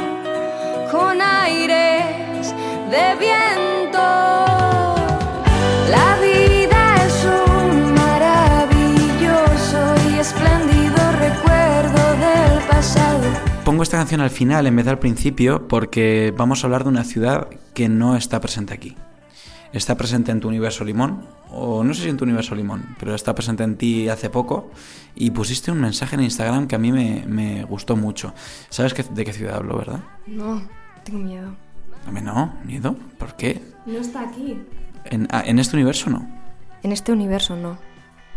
con 0.90 1.20
aires 1.20 2.54
de 2.90 3.14
viento. 3.18 4.53
Pongo 13.64 13.82
esta 13.82 13.96
canción 13.96 14.20
al 14.20 14.30
final 14.30 14.66
en 14.66 14.76
vez 14.76 14.84
del 14.84 14.98
principio 14.98 15.66
porque 15.68 16.34
vamos 16.36 16.62
a 16.62 16.66
hablar 16.66 16.82
de 16.82 16.90
una 16.90 17.02
ciudad 17.02 17.48
que 17.72 17.88
no 17.88 18.14
está 18.14 18.40
presente 18.40 18.74
aquí. 18.74 18.94
Está 19.72 19.96
presente 19.96 20.30
en 20.30 20.40
tu 20.40 20.48
universo 20.48 20.84
limón, 20.84 21.26
o 21.50 21.82
no 21.82 21.94
sé 21.94 22.02
si 22.02 22.08
en 22.08 22.16
tu 22.16 22.24
universo 22.24 22.54
limón, 22.54 22.94
pero 22.98 23.14
está 23.14 23.34
presente 23.34 23.64
en 23.64 23.76
ti 23.76 24.08
hace 24.08 24.30
poco 24.30 24.70
y 25.16 25.30
pusiste 25.30 25.72
un 25.72 25.80
mensaje 25.80 26.14
en 26.14 26.22
Instagram 26.22 26.68
que 26.68 26.76
a 26.76 26.78
mí 26.78 26.92
me, 26.92 27.64
gustó 27.64 27.96
mucho. 27.96 28.34
¿Sabes 28.68 28.94
de 29.10 29.24
qué 29.24 29.32
ciudad 29.32 29.56
hablo, 29.56 29.78
verdad? 29.78 30.00
No, 30.26 30.62
tengo 31.02 31.20
miedo. 31.20 31.56
¿A 32.06 32.12
mí 32.12 32.20
no? 32.20 32.54
¿Miedo? 32.64 32.96
¿Por 33.18 33.34
qué? 33.34 33.62
No 33.86 33.98
está 33.98 34.20
aquí. 34.28 34.58
En, 35.06 35.26
ah, 35.32 35.42
en 35.44 35.58
este 35.58 35.74
universo 35.74 36.10
no. 36.10 36.28
En 36.82 36.92
este 36.92 37.12
universo 37.12 37.56
no. 37.56 37.78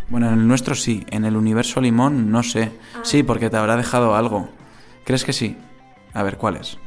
Bueno, 0.10 0.28
en 0.28 0.40
el 0.40 0.48
nuestro 0.48 0.76
sí, 0.76 1.06
en 1.10 1.26
el 1.26 1.36
universo 1.36 1.82
limón 1.82 2.32
no 2.32 2.44
sé. 2.44 2.72
Ah. 2.96 3.00
Sí, 3.04 3.24
porque 3.24 3.50
te 3.50 3.58
habrá 3.58 3.76
dejado 3.76 4.16
algo. 4.16 4.50
¿Crees 5.04 5.26
que 5.26 5.34
sí? 5.34 5.58
A 6.14 6.24
ver, 6.24 6.38
¿cuál 6.38 6.58
es? 6.58 6.78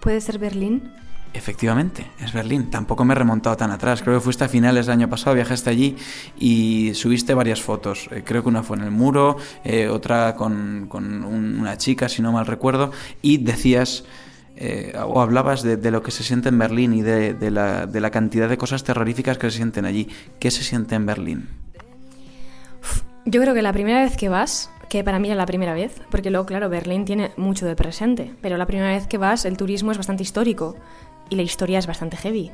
¿Puede 0.00 0.20
ser 0.20 0.38
Berlín? 0.38 0.92
Efectivamente, 1.34 2.06
es 2.20 2.32
Berlín. 2.32 2.70
Tampoco 2.70 3.04
me 3.04 3.12
he 3.12 3.16
remontado 3.16 3.56
tan 3.56 3.72
atrás. 3.72 4.02
Creo 4.02 4.14
que 4.14 4.20
fuiste 4.20 4.44
a 4.44 4.48
finales 4.48 4.86
del 4.86 4.94
año 4.94 5.10
pasado, 5.10 5.34
viajaste 5.34 5.68
allí 5.68 5.96
y 6.38 6.92
subiste 6.94 7.34
varias 7.34 7.60
fotos. 7.60 8.08
Eh, 8.12 8.22
creo 8.24 8.42
que 8.42 8.48
una 8.48 8.62
fue 8.62 8.76
en 8.76 8.84
el 8.84 8.92
muro, 8.92 9.36
eh, 9.64 9.88
otra 9.88 10.36
con, 10.36 10.88
una 10.92 11.76
chica, 11.76 12.08
si 12.08 12.22
no 12.22 12.32
mal 12.32 12.46
recuerdo, 12.46 12.92
y 13.20 13.38
decías... 13.38 14.04
Eh, 14.56 14.96
o 15.04 15.20
hablabas 15.20 15.64
de, 15.64 15.90
lo 15.90 16.04
que 16.04 16.12
se 16.12 16.22
siente 16.22 16.48
en 16.48 16.56
Berlín 16.56 16.92
y 16.92 17.02
de, 17.02 17.50
la, 17.50 17.88
de 17.88 18.00
la 18.00 18.12
cantidad 18.12 18.48
de 18.48 18.56
cosas 18.56 18.84
terroríficas 18.84 19.36
que 19.36 19.50
se 19.50 19.56
sienten 19.56 19.84
allí. 19.84 20.08
¿Qué 20.38 20.52
se 20.52 20.62
siente 20.62 20.94
en 20.94 21.06
Berlín? 21.06 21.48
Yo 23.26 23.40
creo 23.40 23.54
que 23.54 23.62
la 23.62 23.72
primera 23.72 24.02
vez 24.02 24.16
que 24.16 24.28
vas, 24.28 24.70
que 24.88 25.02
para 25.02 25.18
mí 25.18 25.28
era 25.28 25.36
la 25.36 25.46
primera 25.46 25.72
vez, 25.72 26.00
porque 26.10 26.30
luego, 26.30 26.44
claro, 26.46 26.68
Berlín 26.68 27.04
tiene 27.04 27.32
mucho 27.36 27.64
de 27.66 27.74
presente, 27.74 28.32
pero 28.42 28.58
la 28.58 28.66
primera 28.66 28.90
vez 28.90 29.06
que 29.06 29.16
vas 29.16 29.44
el 29.44 29.56
turismo 29.56 29.92
es 29.92 29.96
bastante 29.96 30.22
histórico 30.22 30.76
y 31.30 31.36
la 31.36 31.42
historia 31.42 31.78
es 31.78 31.86
bastante 31.86 32.16
heavy. 32.18 32.50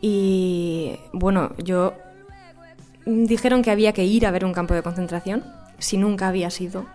Y 0.00 0.96
bueno, 1.12 1.52
yo 1.58 1.94
dijeron 3.04 3.62
que 3.62 3.70
había 3.70 3.92
que 3.92 4.04
ir 4.04 4.26
a 4.26 4.30
ver 4.30 4.44
un 4.44 4.54
campo 4.54 4.72
de 4.72 4.82
concentración, 4.82 5.44
si 5.78 5.98
nunca 5.98 6.28
había 6.28 6.50
sido. 6.50 6.86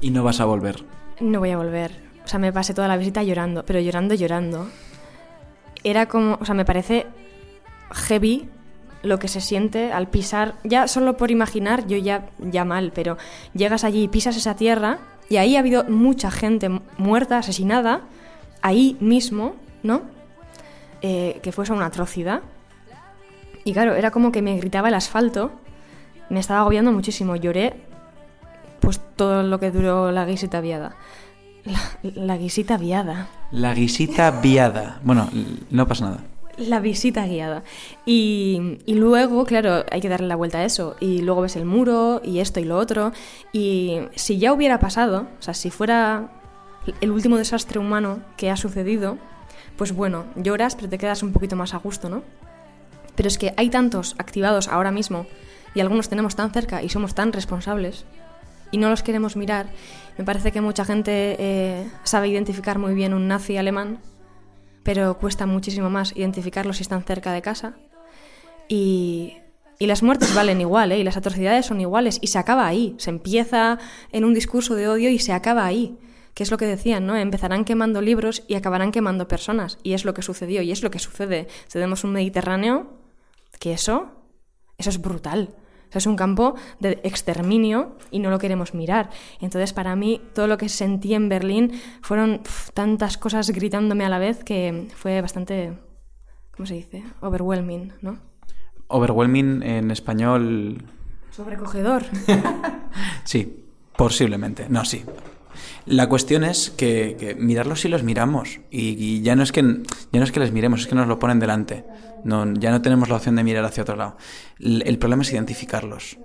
¿Y 0.00 0.10
no 0.10 0.22
vas 0.22 0.40
a 0.40 0.44
volver? 0.44 0.84
No 1.20 1.40
voy 1.40 1.50
a 1.50 1.56
volver. 1.56 1.92
O 2.24 2.28
sea, 2.28 2.38
me 2.38 2.52
pasé 2.52 2.72
toda 2.72 2.88
la 2.88 2.96
visita 2.96 3.24
llorando, 3.24 3.64
pero 3.66 3.80
llorando, 3.80 4.14
llorando. 4.14 4.68
Era 5.82 6.06
como, 6.06 6.38
o 6.40 6.44
sea, 6.44 6.54
me 6.54 6.64
parece 6.64 7.06
heavy 7.90 8.48
lo 9.02 9.18
que 9.18 9.28
se 9.28 9.40
siente 9.40 9.92
al 9.92 10.08
pisar, 10.08 10.54
ya 10.64 10.88
solo 10.88 11.16
por 11.16 11.30
imaginar, 11.30 11.86
yo 11.86 11.96
ya, 11.96 12.28
ya 12.38 12.64
mal, 12.64 12.92
pero 12.94 13.16
llegas 13.54 13.84
allí 13.84 14.04
y 14.04 14.08
pisas 14.08 14.36
esa 14.36 14.56
tierra 14.56 14.98
y 15.28 15.36
ahí 15.36 15.56
ha 15.56 15.60
habido 15.60 15.84
mucha 15.84 16.30
gente 16.30 16.68
muerta, 16.98 17.38
asesinada, 17.38 18.02
ahí 18.62 18.96
mismo, 19.00 19.54
¿no? 19.82 20.02
Eh, 21.02 21.40
que 21.42 21.52
fuese 21.52 21.72
una 21.72 21.86
atrocidad. 21.86 22.42
Y 23.64 23.72
claro, 23.72 23.94
era 23.94 24.10
como 24.10 24.32
que 24.32 24.42
me 24.42 24.56
gritaba 24.56 24.88
el 24.88 24.94
asfalto, 24.94 25.52
me 26.28 26.40
estaba 26.40 26.60
agobiando 26.60 26.92
muchísimo, 26.92 27.36
lloré 27.36 27.74
pues 28.80 29.00
todo 29.16 29.42
lo 29.42 29.60
que 29.60 29.70
duró 29.70 30.10
la 30.10 30.24
guisita 30.24 30.60
viada. 30.60 30.96
La, 31.64 31.78
la 32.02 32.36
guisita 32.38 32.78
viada. 32.78 33.28
La 33.50 33.74
guisita 33.74 34.30
viada. 34.30 34.98
Bueno, 35.04 35.28
no 35.70 35.86
pasa 35.86 36.06
nada 36.06 36.20
la 36.56 36.80
visita 36.80 37.26
guiada. 37.26 37.62
Y, 38.04 38.78
luego, 38.86 39.44
claro, 39.44 39.84
hay 39.90 40.00
que 40.00 40.08
darle 40.08 40.28
la 40.28 40.36
vuelta 40.36 40.58
a 40.58 40.64
eso. 40.64 40.96
Y 41.00 41.22
luego 41.22 41.42
ves 41.42 41.56
el 41.56 41.64
muro 41.64 42.20
y 42.24 42.40
esto 42.40 42.60
y 42.60 42.64
lo 42.64 42.76
otro. 42.76 43.12
Y 43.52 44.00
si 44.14 44.38
ya 44.38 44.52
hubiera 44.52 44.78
pasado, 44.80 45.28
o 45.38 45.42
sea, 45.42 45.54
si 45.54 45.70
fuera 45.70 46.30
el 47.00 47.10
último 47.10 47.36
desastre 47.36 47.78
humano 47.78 48.20
que 48.36 48.50
ha 48.50 48.56
sucedido, 48.56 49.18
pues 49.76 49.92
bueno, 49.92 50.26
lloras, 50.36 50.74
pero 50.74 50.88
te 50.88 50.98
quedas 50.98 51.22
un 51.22 51.32
poquito 51.32 51.56
más 51.56 51.74
a 51.74 51.78
gusto, 51.78 52.08
¿no? 52.08 52.22
Pero 53.16 53.28
es 53.28 53.38
que 53.38 53.54
hay 53.56 53.70
tantos 53.70 54.14
activados 54.18 54.68
ahora 54.68 54.90
mismo 54.90 55.26
y 55.74 55.80
algunos 55.80 56.08
tenemos 56.08 56.36
tan 56.36 56.52
cerca 56.52 56.82
y 56.82 56.88
somos 56.88 57.14
tan 57.14 57.32
responsables 57.32 58.04
y 58.70 58.78
no 58.78 58.88
los 58.88 59.02
queremos 59.02 59.36
mirar. 59.36 59.66
Me 60.18 60.24
parece 60.24 60.52
que 60.52 60.60
mucha 60.60 60.84
gente 60.84 61.36
eh, 61.38 61.90
sabe 62.04 62.28
identificar 62.28 62.78
muy 62.78 62.94
bien 62.94 63.14
un 63.14 63.28
nazi 63.28 63.56
alemán 63.56 63.98
pero 64.82 65.16
cuesta 65.18 65.46
muchísimo 65.46 65.90
más 65.90 66.16
identificarlos 66.16 66.76
si 66.76 66.82
están 66.82 67.04
cerca 67.04 67.32
de 67.32 67.42
casa. 67.42 67.76
Y, 68.68 69.36
y 69.78 69.86
las 69.86 70.02
muertes 70.02 70.34
valen 70.34 70.60
igual, 70.60 70.92
¿eh? 70.92 70.98
y 70.98 71.04
las 71.04 71.16
atrocidades 71.16 71.66
son 71.66 71.80
iguales, 71.80 72.18
y 72.20 72.28
se 72.28 72.38
acaba 72.38 72.66
ahí. 72.66 72.94
Se 72.98 73.10
empieza 73.10 73.78
en 74.12 74.24
un 74.24 74.34
discurso 74.34 74.74
de 74.74 74.88
odio 74.88 75.10
y 75.10 75.18
se 75.18 75.32
acaba 75.32 75.66
ahí. 75.66 75.98
Que 76.34 76.44
es 76.44 76.50
lo 76.50 76.56
que 76.56 76.66
decían, 76.66 77.06
¿no? 77.06 77.16
Empezarán 77.16 77.64
quemando 77.64 78.00
libros 78.00 78.44
y 78.46 78.54
acabarán 78.54 78.92
quemando 78.92 79.26
personas. 79.26 79.78
Y 79.82 79.94
es 79.94 80.04
lo 80.04 80.14
que 80.14 80.22
sucedió, 80.22 80.62
y 80.62 80.70
es 80.70 80.82
lo 80.82 80.90
que 80.90 80.98
sucede. 80.98 81.48
Tenemos 81.70 82.04
un 82.04 82.12
Mediterráneo 82.12 82.92
que 83.58 83.72
eso, 83.72 84.12
eso 84.78 84.90
es 84.90 85.00
brutal 85.00 85.54
es 85.98 86.06
un 86.06 86.16
campo 86.16 86.54
de 86.78 87.00
exterminio 87.02 87.96
y 88.10 88.18
no 88.18 88.30
lo 88.30 88.38
queremos 88.38 88.74
mirar. 88.74 89.10
Entonces, 89.40 89.72
para 89.72 89.96
mí, 89.96 90.20
todo 90.34 90.46
lo 90.46 90.58
que 90.58 90.68
sentí 90.68 91.14
en 91.14 91.28
Berlín 91.28 91.80
fueron 92.02 92.40
tantas 92.74 93.18
cosas 93.18 93.50
gritándome 93.50 94.04
a 94.04 94.08
la 94.08 94.18
vez 94.18 94.44
que 94.44 94.88
fue 94.94 95.20
bastante, 95.20 95.72
¿cómo 96.56 96.66
se 96.66 96.74
dice? 96.74 97.04
Overwhelming, 97.20 97.92
¿no? 98.02 98.18
Overwhelming 98.88 99.62
en 99.62 99.90
español. 99.90 100.82
Sobrecogedor. 101.30 102.02
sí, 103.24 103.64
posiblemente. 103.96 104.66
No, 104.68 104.84
sí. 104.84 105.04
La 105.86 106.08
cuestión 106.08 106.44
es 106.44 106.70
que, 106.70 107.36
mirarlos 107.38 107.80
si 107.80 107.88
los 107.88 108.02
miramos. 108.02 108.60
Y, 108.70 109.22
ya, 109.22 109.36
no 109.36 109.42
es 109.42 109.52
que, 109.52 109.62
ya 109.62 110.20
no 110.20 110.24
es 110.24 110.32
que 110.32 110.40
les 110.40 110.52
miremos, 110.52 110.80
es 110.80 110.86
que 110.86 110.94
nos 110.94 111.08
lo 111.08 111.18
ponen 111.18 111.38
delante. 111.38 111.84
No, 112.24 112.52
ya 112.54 112.70
no 112.70 112.82
tenemos 112.82 113.08
la 113.08 113.16
opción 113.16 113.36
de 113.36 113.44
mirar 113.44 113.64
hacia 113.64 113.82
otro 113.82 113.96
lado. 113.96 114.16
El, 114.58 114.98
problema 114.98 115.22
es 115.22 115.32
identificarlos. 115.32 116.18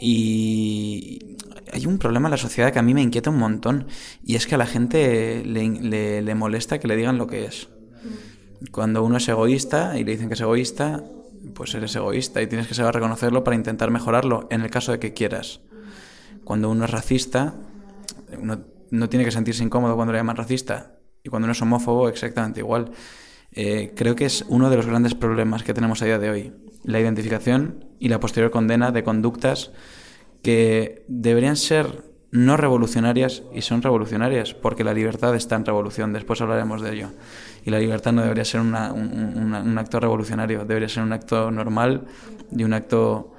Y 0.00 1.36
hay 1.72 1.86
un 1.86 1.98
problema 1.98 2.28
en 2.28 2.32
la 2.32 2.36
sociedad 2.36 2.72
que 2.72 2.78
a 2.78 2.82
mí 2.82 2.94
me 2.94 3.02
inquieta 3.02 3.30
un 3.30 3.38
montón. 3.38 3.86
Y 4.24 4.36
es 4.36 4.46
que 4.46 4.54
a 4.54 4.58
la 4.58 4.66
gente 4.66 5.42
le, 5.44 6.22
le 6.22 6.34
molesta 6.34 6.78
que 6.78 6.88
le 6.88 6.96
digan 6.96 7.18
lo 7.18 7.26
que 7.26 7.44
es. 7.44 7.68
Cuando 8.70 9.04
uno 9.04 9.18
es 9.18 9.28
egoísta 9.28 9.98
y 9.98 10.04
le 10.04 10.12
dicen 10.12 10.28
que 10.28 10.34
es 10.34 10.40
egoísta, 10.40 11.04
pues 11.54 11.74
eres 11.74 11.94
egoísta 11.94 12.42
y 12.42 12.46
tienes 12.46 12.66
que 12.66 12.74
saber 12.74 12.94
reconocerlo 12.94 13.44
para 13.44 13.54
intentar 13.54 13.90
mejorarlo 13.90 14.48
en 14.50 14.62
el 14.62 14.70
caso 14.70 14.92
de 14.92 14.98
que 14.98 15.12
quieras. 15.12 15.60
Cuando 16.44 16.70
uno 16.70 16.84
es 16.84 16.90
racista, 16.90 17.54
uno 18.40 18.64
no 18.90 19.08
tiene 19.08 19.24
que 19.24 19.30
sentirse 19.30 19.62
incómodo 19.62 19.96
cuando 19.96 20.12
le 20.12 20.18
llaman 20.18 20.36
racista. 20.36 20.98
Y 21.22 21.28
cuando 21.28 21.46
uno 21.46 21.52
es 21.52 21.62
homófobo, 21.62 22.08
exactamente 22.08 22.60
igual. 22.60 22.92
Eh, 23.52 23.92
creo 23.96 24.14
que 24.14 24.26
es 24.26 24.44
uno 24.48 24.70
de 24.70 24.76
los 24.76 24.86
grandes 24.86 25.14
problemas 25.14 25.62
que 25.62 25.74
tenemos 25.74 26.02
a 26.02 26.04
día 26.04 26.18
de 26.18 26.30
hoy. 26.30 26.52
La 26.84 27.00
identificación 27.00 27.84
y 27.98 28.08
la 28.08 28.20
posterior 28.20 28.50
condena 28.50 28.92
de 28.92 29.02
conductas 29.02 29.72
que 30.42 31.04
deberían 31.08 31.56
ser 31.56 32.04
no 32.30 32.56
revolucionarias 32.56 33.42
y 33.54 33.62
son 33.62 33.82
revolucionarias, 33.82 34.54
porque 34.54 34.84
la 34.84 34.92
libertad 34.92 35.34
está 35.34 35.56
en 35.56 35.64
revolución, 35.64 36.12
después 36.12 36.40
hablaremos 36.40 36.82
de 36.82 36.92
ello. 36.92 37.10
Y 37.64 37.70
la 37.70 37.78
libertad 37.78 38.12
no 38.12 38.22
debería 38.22 38.44
ser 38.44 38.60
un, 38.60 38.74
un, 38.74 39.78
acto 39.78 40.00
revolucionario, 40.00 40.64
debería 40.64 40.88
ser 40.88 41.02
un 41.02 41.12
acto 41.12 41.50
normal 41.50 42.04
y 42.54 42.64
un 42.64 42.74
acto 42.74 43.32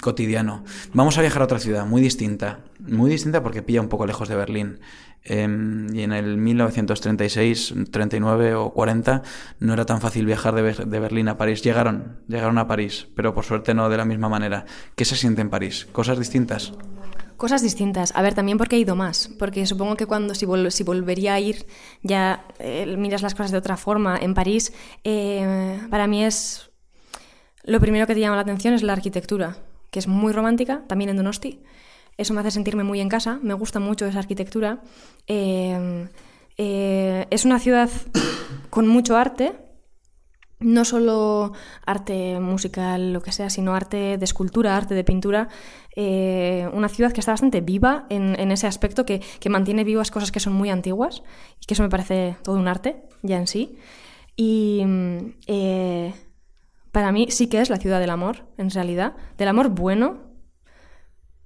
cotidiano. 0.00 0.64
Vamos 0.92 1.18
a 1.18 1.20
viajar 1.20 1.42
a 1.42 1.44
otra 1.44 1.58
ciudad, 1.58 1.86
muy 1.86 2.00
distinta. 2.00 2.60
Muy 2.78 3.10
distinta 3.10 3.42
porque 3.42 3.62
pilla 3.62 3.80
un 3.80 3.88
poco 3.88 4.06
lejos 4.06 4.28
de 4.28 4.36
Berlín. 4.36 4.80
Em, 5.22 5.94
y 5.94 6.02
en 6.02 6.12
el 6.12 6.38
1936, 6.38 7.74
39 7.90 8.54
o 8.54 8.70
40 8.72 9.22
no 9.58 9.74
era 9.74 9.84
tan 9.84 10.00
fácil 10.00 10.24
viajar 10.24 10.54
de, 10.54 10.98
Berlín 11.00 11.28
a 11.28 11.36
París. 11.36 11.62
Llegaron, 11.62 12.20
llegaron 12.26 12.58
a 12.58 12.66
París, 12.66 13.06
pero 13.14 13.34
por 13.34 13.44
suerte 13.44 13.74
no 13.74 13.88
de 13.88 13.96
la 13.96 14.04
misma 14.04 14.28
manera. 14.28 14.64
¿Qué 14.94 15.04
se 15.04 15.16
siente 15.16 15.42
en 15.42 15.50
París? 15.50 15.86
¿Cosas 15.92 16.18
distintas? 16.18 16.72
Cosas 17.36 17.62
distintas. 17.62 18.12
A 18.16 18.22
ver, 18.22 18.34
también 18.34 18.58
porque 18.58 18.76
he 18.76 18.78
ido 18.78 18.96
más. 18.96 19.30
Porque 19.38 19.66
supongo 19.66 19.96
que 19.96 20.06
cuando 20.06 20.34
si, 20.34 20.46
si 20.70 20.84
volvería 20.84 21.34
a 21.34 21.40
ir 21.40 21.66
ya 22.02 22.44
eh, 22.58 22.94
miras 22.98 23.22
las 23.22 23.34
cosas 23.34 23.50
de 23.50 23.58
otra 23.58 23.76
forma. 23.76 24.18
En 24.18 24.34
París, 24.34 24.72
eh, 25.04 25.80
para 25.90 26.06
mí 26.06 26.24
es... 26.24 26.70
Lo 27.62 27.78
primero 27.78 28.06
que 28.06 28.14
te 28.14 28.20
llama 28.20 28.36
la 28.36 28.42
atención 28.42 28.72
es 28.72 28.82
la 28.82 28.94
arquitectura, 28.94 29.58
que 29.90 29.98
es 29.98 30.08
muy 30.08 30.32
romántica, 30.32 30.84
también 30.86 31.10
en 31.10 31.16
Donosti. 31.16 31.62
Eso 32.16 32.34
me 32.34 32.40
hace 32.40 32.50
sentirme 32.50 32.84
muy 32.84 33.00
en 33.00 33.08
casa, 33.08 33.38
me 33.42 33.54
gusta 33.54 33.80
mucho 33.80 34.06
esa 34.06 34.18
arquitectura. 34.18 34.82
Eh, 35.26 36.08
eh, 36.58 37.26
es 37.30 37.44
una 37.44 37.58
ciudad 37.58 37.88
con 38.70 38.86
mucho 38.86 39.16
arte, 39.16 39.52
no 40.58 40.84
solo 40.84 41.52
arte 41.86 42.38
musical, 42.38 43.14
lo 43.14 43.22
que 43.22 43.32
sea, 43.32 43.48
sino 43.48 43.74
arte 43.74 44.18
de 44.18 44.24
escultura, 44.24 44.76
arte 44.76 44.94
de 44.94 45.04
pintura. 45.04 45.48
Eh, 45.96 46.68
una 46.74 46.88
ciudad 46.88 47.12
que 47.12 47.20
está 47.20 47.32
bastante 47.32 47.62
viva 47.62 48.04
en, 48.10 48.50
ese 48.50 48.66
aspecto, 48.66 49.06
que, 49.06 49.20
que, 49.40 49.48
mantiene 49.48 49.84
vivas 49.84 50.10
cosas 50.10 50.30
que 50.30 50.38
son 50.40 50.52
muy 50.52 50.68
antiguas 50.68 51.22
y 51.60 51.66
que 51.66 51.74
eso 51.74 51.82
me 51.82 51.88
parece 51.88 52.36
todo 52.42 52.56
un 52.56 52.68
arte 52.68 53.02
ya 53.22 53.38
en 53.38 53.46
sí. 53.46 53.78
Y 54.36 54.82
eh, 55.46 56.14
para 56.92 57.12
mí 57.12 57.26
sí 57.30 57.48
que 57.48 57.60
es 57.60 57.70
la 57.70 57.76
ciudad 57.76 58.00
del 58.00 58.10
amor, 58.10 58.46
en 58.56 58.70
realidad, 58.70 59.14
del 59.38 59.48
amor 59.48 59.70
bueno, 59.70 60.30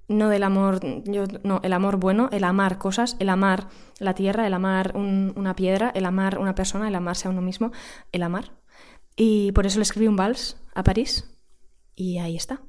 no 0.07 0.29
del 0.29 0.43
amor, 0.43 0.79
yo, 1.05 1.25
no, 1.43 1.59
el 1.63 1.73
amor 1.73 1.97
bueno, 1.97 2.29
el 2.31 2.43
amar 2.43 2.77
cosas, 2.77 3.15
el 3.19 3.29
amar 3.29 3.69
la 3.99 4.13
tierra, 4.13 4.45
el 4.45 4.53
amar 4.53 4.95
un, 4.95 5.33
una 5.35 5.55
piedra, 5.55 5.91
el 5.95 6.05
amar 6.05 6.37
una 6.37 6.55
persona, 6.55 6.87
el 6.87 6.95
amarse 6.95 7.27
a 7.27 7.31
uno 7.31 7.41
mismo, 7.41 7.71
el 8.11 8.23
amar. 8.23 8.51
Y 9.15 9.51
por 9.53 9.65
eso 9.65 9.79
le 9.79 9.83
escribí 9.83 10.07
un 10.07 10.15
vals 10.15 10.61
a 10.73 10.83
París 10.83 11.35
y 11.95 12.19
ahí 12.19 12.35
está. 12.35 12.61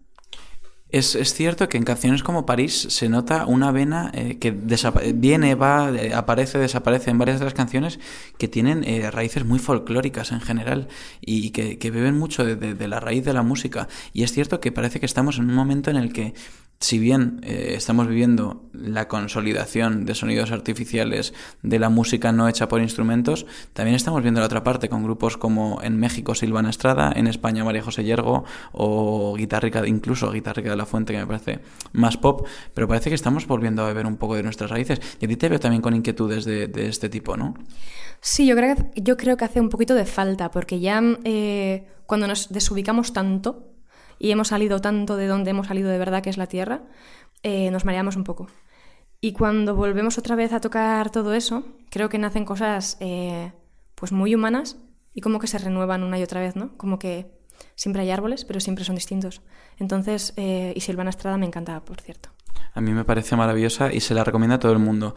Es, 0.89 1.17
es, 1.17 1.35
cierto 1.35 1.69
que 1.69 1.79
en 1.79 1.83
canciones 1.83 2.23
como 2.23 2.47
París 2.47 2.87
se 2.91 3.09
nota 3.09 3.45
una 3.47 3.73
vena 3.73 4.13
eh, 4.15 4.39
que 4.39 4.53
viene, 4.53 5.57
va, 5.57 5.91
aparece, 6.15 6.59
desaparece 6.59 7.11
en 7.11 7.19
varias 7.19 7.41
de 7.41 7.45
las 7.45 7.55
canciones 7.55 7.99
que 8.39 8.47
tienen 8.47 8.85
eh, 8.85 9.11
raíces 9.11 9.45
muy 9.45 9.59
folclóricas 9.59 10.31
en 10.31 10.41
general 10.41 10.87
y 11.21 11.51
que, 11.51 11.79
que 11.79 11.91
beben 11.91 12.17
mucho 12.17 12.45
de, 12.45 12.55
de, 12.55 12.75
de, 12.75 12.89
la 12.89 13.01
raíz 13.01 13.25
de 13.25 13.33
la 13.33 13.43
música. 13.43 13.89
Y 14.13 14.23
es 14.23 14.33
cierto 14.33 14.61
que 14.61 14.71
parece 14.71 15.01
que 15.01 15.07
estamos 15.07 15.39
en 15.39 15.51
un 15.51 15.57
momento 15.57 15.91
en 15.91 15.97
el 15.97 16.13
que 16.13 16.35
si 16.79 16.99
bien 16.99 17.41
eh, 17.43 17.73
estamos 17.77 18.07
viviendo 18.07 18.69
la 18.73 19.09
consolidación 19.09 20.05
de 20.05 20.15
sonidos 20.15 20.51
artificiales 20.51 21.33
de 21.63 21.79
la 21.79 21.89
música 21.89 22.33
no 22.33 22.49
hecha 22.49 22.69
por 22.69 22.83
instrumentos, 22.83 23.47
también 23.73 23.97
estamos 23.97 24.23
viendo 24.23 24.41
la 24.41 24.47
otra 24.47 24.63
parte 24.63 24.89
con 24.89 25.03
grupos 25.03 25.39
como 25.39 25.81
en 25.83 25.99
México 25.99 26.35
Silvana 26.35 26.71
Estrada, 26.71 27.13
en 27.17 27.29
España 27.29 27.65
María 27.65 27.83
José 27.83 28.05
Yergo 28.05 28.45
o 28.73 29.35
Guitarrica, 29.37 29.87
incluso 29.87 30.31
Guitarrica 30.31 30.76
la 30.77 30.87
Fuente, 30.87 31.13
que 31.13 31.19
me 31.19 31.27
parece 31.27 31.61
más 31.93 32.17
pop, 32.17 32.47
pero 32.75 32.89
parece 32.89 33.11
que 33.11 33.15
estamos 33.15 33.47
volviendo 33.47 33.83
a 33.83 33.87
beber 33.89 34.07
un 34.07 34.17
poco 34.17 34.35
de 34.37 34.43
nuestras 34.43 34.71
raíces. 34.71 35.01
Y 35.21 35.25
a 35.25 35.29
ti 35.29 35.37
te 35.37 35.49
veo 35.49 35.61
también 35.61 35.83
con 35.83 35.95
inquietudes 35.95 36.45
de, 36.45 36.69
de 36.69 36.89
este 36.89 37.09
tipo, 37.09 37.37
¿no? 37.37 37.55
Sí, 38.21 38.47
yo 38.47 38.57
creo, 38.57 38.77
que, 38.77 39.01
yo 39.01 39.17
creo 39.17 39.37
que 39.37 39.45
hace 39.45 39.61
un 39.61 39.69
poquito 39.69 39.95
de 39.95 40.05
falta, 40.05 40.51
porque 40.51 40.81
ya 40.81 41.03
eh, 41.25 41.87
cuando 42.07 42.27
nos 42.27 42.49
desubicamos 42.53 43.13
tanto, 43.13 43.73
y 44.19 44.31
hemos 44.31 44.49
salido 44.49 44.81
tanto 44.81 45.17
de 45.17 45.27
donde 45.27 45.51
hemos 45.51 45.67
salido 45.67 45.91
de 45.91 45.99
verdad, 45.99 46.23
que 46.23 46.31
es 46.31 46.39
la 46.39 46.47
Tierra, 46.47 46.83
eh, 47.43 47.71
nos 47.71 47.85
mareamos 47.85 48.17
un 48.17 48.25
poco. 48.25 48.49
Y 49.21 49.33
cuando 49.33 49.75
volvemos 49.75 50.19
otra 50.19 50.37
vez 50.37 50.53
a 50.53 50.61
tocar 50.61 51.11
todo 51.11 51.35
eso, 51.35 51.65
creo 51.91 52.09
que 52.09 52.19
nacen 52.19 52.45
cosas 52.45 52.97
eh, 53.01 53.53
pues 53.95 54.13
muy 54.13 54.35
humanas 54.35 54.77
y 55.15 55.21
como 55.21 55.39
que 55.39 55.47
se 55.47 55.59
renuevan 55.59 56.03
una 56.03 56.19
y 56.19 56.23
otra 56.23 56.41
vez, 56.41 56.57
¿no? 56.57 56.77
Como 56.77 56.99
que 56.99 57.36
siempre 57.77 58.03
hay 58.03 58.11
árboles, 58.11 58.45
pero 58.45 58.59
siempre 58.59 58.85
son 58.85 58.97
distintos. 58.97 59.43
Entonces, 59.79 60.33
eh, 60.37 60.73
y 60.75 60.81
Silvana 60.81 61.11
Estrada 61.11 61.37
me 61.39 61.47
encantaba, 61.47 61.85
por 61.85 62.01
cierto. 62.01 62.31
A 62.75 62.81
mí 62.81 62.93
me 62.93 63.05
parece 63.05 63.37
maravillosa 63.37 63.93
y 63.93 64.01
se 64.01 64.15
la 64.15 64.25
recomienda 64.25 64.57
a 64.57 64.59
todo 64.59 64.73
el 64.73 64.79
mundo. 64.79 65.15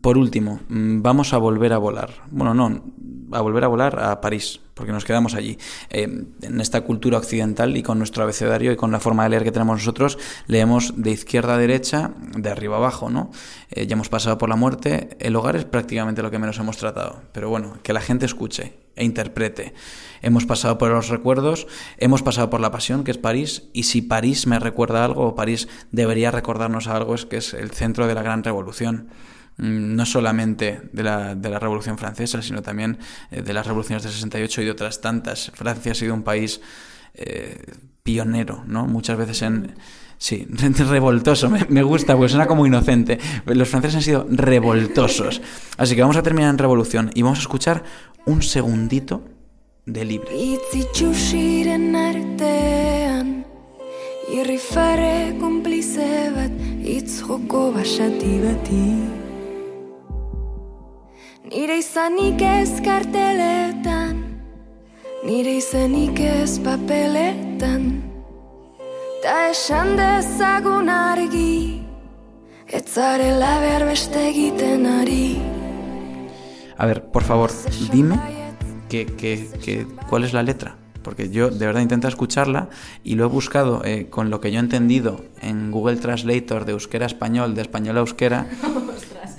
Por 0.00 0.18
último, 0.18 0.60
mm, 0.68 1.02
vamos 1.02 1.32
a 1.32 1.38
volver 1.38 1.72
a 1.72 1.78
volar. 1.78 2.10
Bueno, 2.30 2.54
no, 2.54 2.84
a 3.32 3.40
volver 3.40 3.64
a 3.64 3.68
volar 3.68 3.98
a 3.98 4.20
París, 4.20 4.60
porque 4.74 4.92
nos 4.92 5.04
quedamos 5.04 5.34
allí. 5.34 5.58
Eh, 5.90 6.26
en 6.42 6.60
esta 6.60 6.82
cultura 6.82 7.18
occidental 7.18 7.76
y 7.76 7.82
con 7.82 7.98
nuestro 7.98 8.22
abecedario 8.22 8.70
y 8.70 8.76
con 8.76 8.92
la 8.92 9.00
forma 9.00 9.24
de 9.24 9.30
leer 9.30 9.42
que 9.42 9.50
tenemos 9.50 9.78
nosotros, 9.78 10.16
leemos 10.46 10.94
de 10.96 11.10
izquierda 11.10 11.54
a 11.54 11.58
derecha, 11.58 12.12
de 12.36 12.50
arriba 12.50 12.76
a 12.76 12.78
abajo, 12.78 13.10
¿no? 13.10 13.32
Eh, 13.70 13.86
ya 13.86 13.94
hemos 13.94 14.08
pasado 14.08 14.38
por 14.38 14.48
la 14.48 14.56
muerte, 14.56 15.16
el 15.18 15.34
hogar 15.34 15.56
es 15.56 15.64
prácticamente 15.64 16.22
lo 16.22 16.30
que 16.30 16.38
menos 16.38 16.58
hemos 16.58 16.76
tratado, 16.76 17.22
pero 17.32 17.48
bueno, 17.48 17.78
que 17.82 17.92
la 17.92 18.00
gente 18.00 18.26
escuche 18.26 18.74
e 18.94 19.04
interprete. 19.04 19.74
Hemos 20.22 20.46
pasado 20.46 20.78
por 20.78 20.90
los 20.90 21.08
recuerdos, 21.08 21.66
hemos 21.98 22.22
pasado 22.22 22.48
por 22.48 22.60
la 22.60 22.70
pasión, 22.70 23.02
que 23.02 23.10
es 23.10 23.18
París, 23.18 23.64
y 23.72 23.84
si 23.84 24.02
París 24.02 24.46
me 24.46 24.60
recuerda 24.60 25.04
algo, 25.04 25.26
o 25.26 25.34
París 25.34 25.66
debería 25.90 26.30
recordarnos 26.30 26.86
algo, 26.86 27.16
es 27.16 27.26
que 27.26 27.38
es 27.38 27.54
el 27.54 27.72
centro 27.72 28.06
de 28.06 28.14
la 28.14 28.22
gran 28.22 28.44
revolución. 28.44 29.08
Mm, 29.56 29.94
no 29.94 30.04
solamente 30.04 30.82
de 30.92 31.02
la, 31.04 31.36
de 31.36 31.48
la 31.48 31.60
Revolución 31.60 31.96
Francesa, 31.96 32.42
sino 32.42 32.60
también 32.62 32.98
eh, 33.30 33.42
de 33.42 33.52
las 33.52 33.66
revoluciones 33.66 34.02
de 34.02 34.10
68 34.10 34.62
y 34.62 34.64
de 34.64 34.70
otras 34.72 35.00
tantas. 35.00 35.52
Francia 35.54 35.92
ha 35.92 35.94
sido 35.94 36.12
un 36.12 36.24
país 36.24 36.60
eh, 37.14 37.64
pionero, 38.02 38.64
¿no? 38.66 38.86
Muchas 38.86 39.16
veces 39.16 39.42
en... 39.42 39.74
Sí, 40.18 40.46
revoltoso, 40.88 41.50
me, 41.50 41.82
gusta, 41.82 42.14
porque 42.16 42.30
suena 42.30 42.46
como 42.46 42.66
inocente. 42.66 43.18
Los 43.46 43.68
franceses 43.68 43.96
han 43.96 44.02
sido 44.02 44.26
revoltosos. 44.28 45.42
Así 45.76 45.94
que 45.94 46.00
vamos 46.00 46.16
a 46.16 46.22
terminar 46.22 46.50
en 46.50 46.58
revolución 46.58 47.10
y 47.14 47.22
vamos 47.22 47.38
a 47.38 47.42
escuchar 47.42 47.84
un 48.24 48.42
segundito 48.42 49.22
de 49.86 50.04
libre. 50.04 50.28
Nire 61.54 61.76
izanik 61.78 62.40
ez 62.42 62.80
karteletan 62.82 64.16
Nire 65.22 65.52
izanik 65.60 66.18
ez 66.18 66.56
papeletan. 66.58 67.84
Ta 69.22 69.36
esan 69.52 69.92
dezagun 69.94 70.90
argi 70.90 71.78
behar 72.66 73.86
beste 73.86 74.24
egiten 74.32 74.86
ari. 74.86 75.38
A 76.76 76.86
ver, 76.86 77.04
por 77.12 77.22
favor, 77.22 77.52
dime 77.92 78.18
que, 78.88 79.06
que, 79.06 79.46
que, 79.62 79.86
cuál 80.10 80.24
es 80.24 80.32
la 80.32 80.42
letra 80.42 80.76
porque 81.04 81.30
yo 81.30 81.50
de 81.50 81.66
verdad 81.66 81.82
intento 81.82 82.08
escucharla 82.08 82.68
y 83.04 83.14
lo 83.14 83.24
he 83.24 83.28
buscado 83.28 83.84
eh, 83.84 84.08
con 84.10 84.30
lo 84.30 84.40
que 84.40 84.50
yo 84.50 84.58
he 84.58 84.60
entendido 84.60 85.24
en 85.40 85.70
Google 85.70 85.96
Translator 85.96 86.64
de 86.64 86.72
euskera 86.72 87.04
a 87.04 87.06
español, 87.06 87.54
de 87.54 87.62
español 87.62 87.98
a 87.98 88.00
euskera, 88.00 88.46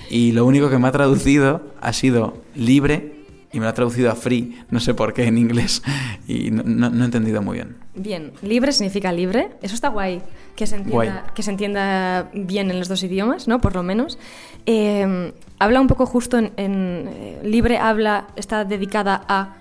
y 0.10 0.32
lo 0.32 0.46
único 0.46 0.70
que 0.70 0.78
me 0.78 0.88
ha 0.88 0.92
traducido 0.92 1.62
ha 1.82 1.94
sido 1.94 2.38
libre 2.56 3.26
y 3.52 3.60
me 3.60 3.66
lo 3.66 3.70
ha 3.70 3.74
traducido 3.74 4.12
a 4.12 4.16
free, 4.16 4.60
no 4.70 4.80
sé 4.82 4.94
por 4.94 5.14
qué 5.14 5.24
en 5.26 5.38
inglés, 5.38 5.82
y 6.28 6.52
no, 6.52 6.64
no, 6.64 6.90
no 6.90 7.04
he 7.04 7.06
entendido 7.06 7.42
muy 7.42 7.56
bien. 7.56 7.78
Bien, 7.96 8.34
libre 8.42 8.74
significa 8.74 9.14
libre, 9.14 9.52
eso 9.62 9.76
está 9.76 9.88
guay, 9.88 10.22
que 10.56 10.68
se 10.68 10.76
entienda, 10.76 10.94
guay. 10.94 11.34
Que 11.34 11.44
se 11.44 11.52
entienda 11.52 12.30
bien 12.34 12.70
en 12.70 12.80
los 12.80 12.90
dos 12.90 13.02
idiomas, 13.04 13.48
¿no? 13.48 13.62
Por 13.62 13.74
lo 13.76 13.84
menos. 13.84 14.20
Eh, 14.66 15.32
habla 15.60 15.80
un 15.80 15.88
poco 15.88 16.06
justo 16.06 16.38
en, 16.38 16.52
en 16.58 17.08
eh, 17.08 17.40
libre, 17.44 17.78
habla, 17.78 18.28
está 18.36 18.66
dedicada 18.66 19.24
a 19.30 19.56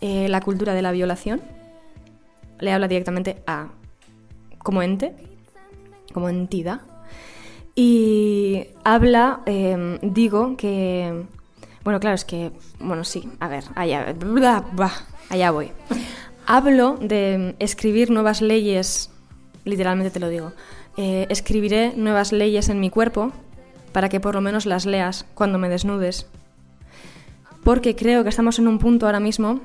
eh, 0.00 0.28
la 0.28 0.40
cultura 0.40 0.74
de 0.74 0.82
la 0.82 0.92
violación. 0.92 1.40
Le 2.60 2.72
habla 2.72 2.86
directamente 2.86 3.42
a 3.46 3.68
como 4.58 4.82
ente, 4.82 5.14
como 6.12 6.28
entidad. 6.28 6.82
Y 7.80 8.66
habla, 8.82 9.42
eh, 9.46 10.00
digo 10.02 10.56
que... 10.56 11.26
Bueno, 11.84 12.00
claro, 12.00 12.16
es 12.16 12.24
que... 12.24 12.50
Bueno, 12.80 13.04
sí, 13.04 13.28
a 13.38 13.46
ver, 13.46 13.62
allá, 13.76 14.16
bla, 14.18 14.92
allá 15.28 15.52
voy. 15.52 15.70
Hablo 16.44 16.96
de 17.00 17.54
escribir 17.60 18.10
nuevas 18.10 18.42
leyes, 18.42 19.12
literalmente 19.64 20.10
te 20.10 20.18
lo 20.18 20.28
digo. 20.28 20.54
Eh, 20.96 21.28
escribiré 21.30 21.92
nuevas 21.94 22.32
leyes 22.32 22.68
en 22.68 22.80
mi 22.80 22.90
cuerpo 22.90 23.30
para 23.92 24.08
que 24.08 24.18
por 24.18 24.34
lo 24.34 24.40
menos 24.40 24.66
las 24.66 24.84
leas 24.84 25.24
cuando 25.34 25.58
me 25.58 25.68
desnudes. 25.68 26.26
Porque 27.62 27.94
creo 27.94 28.24
que 28.24 28.30
estamos 28.30 28.58
en 28.58 28.66
un 28.66 28.80
punto 28.80 29.06
ahora 29.06 29.20
mismo 29.20 29.60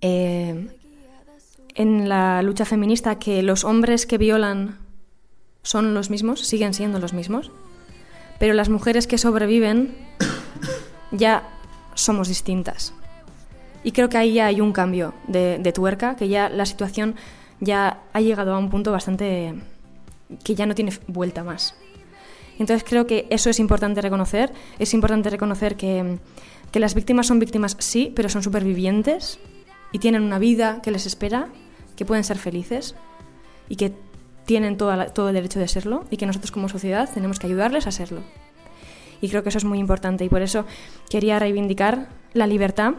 eh, 0.00 0.66
en 1.76 2.08
la 2.08 2.42
lucha 2.42 2.64
feminista 2.64 3.20
que 3.20 3.44
los 3.44 3.62
hombres 3.62 4.04
que 4.04 4.18
violan 4.18 4.83
son 5.64 5.94
los 5.94 6.10
mismos, 6.10 6.46
siguen 6.46 6.74
siendo 6.74 7.00
los 7.00 7.12
mismos, 7.12 7.50
pero 8.38 8.54
las 8.54 8.68
mujeres 8.68 9.08
que 9.08 9.18
sobreviven 9.18 9.96
ya 11.10 11.48
somos 11.94 12.28
distintas. 12.28 12.94
Y 13.82 13.90
creo 13.90 14.08
que 14.08 14.18
ahí 14.18 14.34
ya 14.34 14.46
hay 14.46 14.60
un 14.60 14.72
cambio 14.72 15.14
de, 15.26 15.58
de 15.58 15.72
tuerca, 15.72 16.14
que 16.14 16.28
ya 16.28 16.48
la 16.48 16.66
situación 16.66 17.16
ya 17.58 18.02
ha 18.12 18.20
llegado 18.20 18.54
a 18.54 18.58
un 18.58 18.70
punto 18.70 18.92
bastante 18.92 19.54
que 20.42 20.54
ya 20.54 20.66
no 20.66 20.74
tiene 20.74 20.92
vuelta 21.06 21.44
más. 21.44 21.74
Entonces 22.58 22.84
creo 22.88 23.06
que 23.06 23.26
eso 23.30 23.50
es 23.50 23.58
importante 23.58 24.00
reconocer. 24.00 24.52
Es 24.78 24.94
importante 24.94 25.30
reconocer 25.30 25.76
que, 25.76 26.18
que 26.70 26.80
las 26.80 26.94
víctimas 26.94 27.26
son 27.26 27.38
víctimas, 27.38 27.76
sí, 27.80 28.12
pero 28.14 28.28
son 28.28 28.42
supervivientes 28.42 29.38
y 29.92 29.98
tienen 29.98 30.22
una 30.22 30.38
vida 30.38 30.80
que 30.82 30.90
les 30.90 31.06
espera, 31.06 31.48
que 31.96 32.04
pueden 32.04 32.24
ser 32.24 32.38
felices 32.38 32.94
y 33.68 33.76
que 33.76 33.92
tienen 34.44 34.76
todo, 34.76 35.06
todo 35.06 35.28
el 35.28 35.34
derecho 35.34 35.58
de 35.58 35.68
serlo 35.68 36.04
y 36.10 36.16
que 36.16 36.26
nosotros 36.26 36.50
como 36.50 36.68
sociedad 36.68 37.08
tenemos 37.12 37.38
que 37.38 37.46
ayudarles 37.46 37.86
a 37.86 37.92
serlo. 37.92 38.20
Y 39.20 39.28
creo 39.28 39.42
que 39.42 39.48
eso 39.48 39.58
es 39.58 39.64
muy 39.64 39.78
importante 39.78 40.24
y 40.24 40.28
por 40.28 40.42
eso 40.42 40.66
quería 41.08 41.38
reivindicar 41.38 42.08
la 42.34 42.46
libertad, 42.46 42.94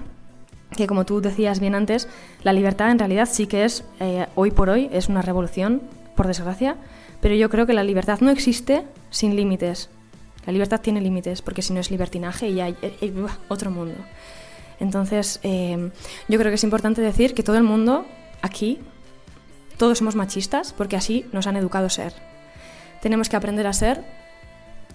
que 0.75 0.87
como 0.87 1.05
tú 1.05 1.21
decías 1.21 1.59
bien 1.59 1.75
antes, 1.75 2.07
la 2.43 2.53
libertad 2.53 2.89
en 2.89 2.99
realidad 2.99 3.29
sí 3.31 3.47
que 3.47 3.63
es, 3.63 3.83
eh, 3.99 4.25
hoy 4.35 4.51
por 4.51 4.69
hoy, 4.69 4.89
es 4.91 5.07
una 5.07 5.21
revolución, 5.21 5.81
por 6.15 6.27
desgracia, 6.27 6.77
pero 7.21 7.35
yo 7.35 7.49
creo 7.49 7.65
que 7.65 7.73
la 7.73 7.83
libertad 7.83 8.19
no 8.21 8.31
existe 8.31 8.83
sin 9.09 9.35
límites. 9.35 9.89
La 10.45 10.53
libertad 10.53 10.81
tiene 10.81 11.01
límites, 11.01 11.41
porque 11.41 11.61
si 11.61 11.73
no 11.73 11.79
es 11.79 11.91
libertinaje 11.91 12.49
y 12.49 12.61
hay, 12.61 12.75
otro 13.47 13.71
mundo. 13.71 13.95
Entonces, 14.79 15.39
eh, 15.43 15.91
yo 16.27 16.39
creo 16.39 16.51
que 16.51 16.55
es 16.55 16.63
importante 16.63 17.01
decir 17.01 17.33
que 17.33 17.43
todo 17.43 17.57
el 17.57 17.63
mundo 17.63 18.05
aquí, 18.41 18.79
todos 19.77 19.97
somos 19.97 20.15
machistas, 20.15 20.73
porque 20.73 20.95
así 20.95 21.25
nos 21.31 21.47
han 21.47 21.57
educado 21.57 21.87
a 21.87 21.89
ser. 21.89 22.13
Tenemos 23.01 23.29
que 23.29 23.35
aprender 23.35 23.67
a 23.67 23.73
ser 23.73 24.03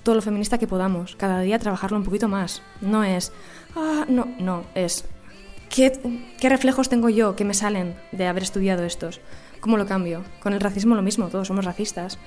todo 0.02 0.14
lo 0.14 0.22
feminista 0.22 0.58
que 0.58 0.66
podamos, 0.66 1.16
cada 1.16 1.40
día 1.40 1.58
trabajarlo 1.58 1.98
un 1.98 2.04
poquito 2.04 2.28
más. 2.28 2.62
No 2.80 3.04
es, 3.04 3.32
ah, 3.76 4.06
no, 4.08 4.28
no, 4.38 4.64
es, 4.74 5.04
¿qué, 5.68 5.92
¿qué 6.38 6.48
reflejos 6.48 6.88
tengo 6.88 7.08
yo 7.08 7.36
que 7.36 7.44
me 7.44 7.54
salen 7.54 7.94
de 8.12 8.26
haber 8.26 8.42
estudiado 8.42 8.84
estos? 8.84 9.20
¿Cómo 9.60 9.76
lo 9.76 9.86
cambio? 9.86 10.24
Con 10.42 10.54
el 10.54 10.60
racismo 10.60 10.94
lo 10.94 11.02
mismo, 11.02 11.28
todos 11.28 11.48
somos 11.48 11.64
racistas. 11.64 12.18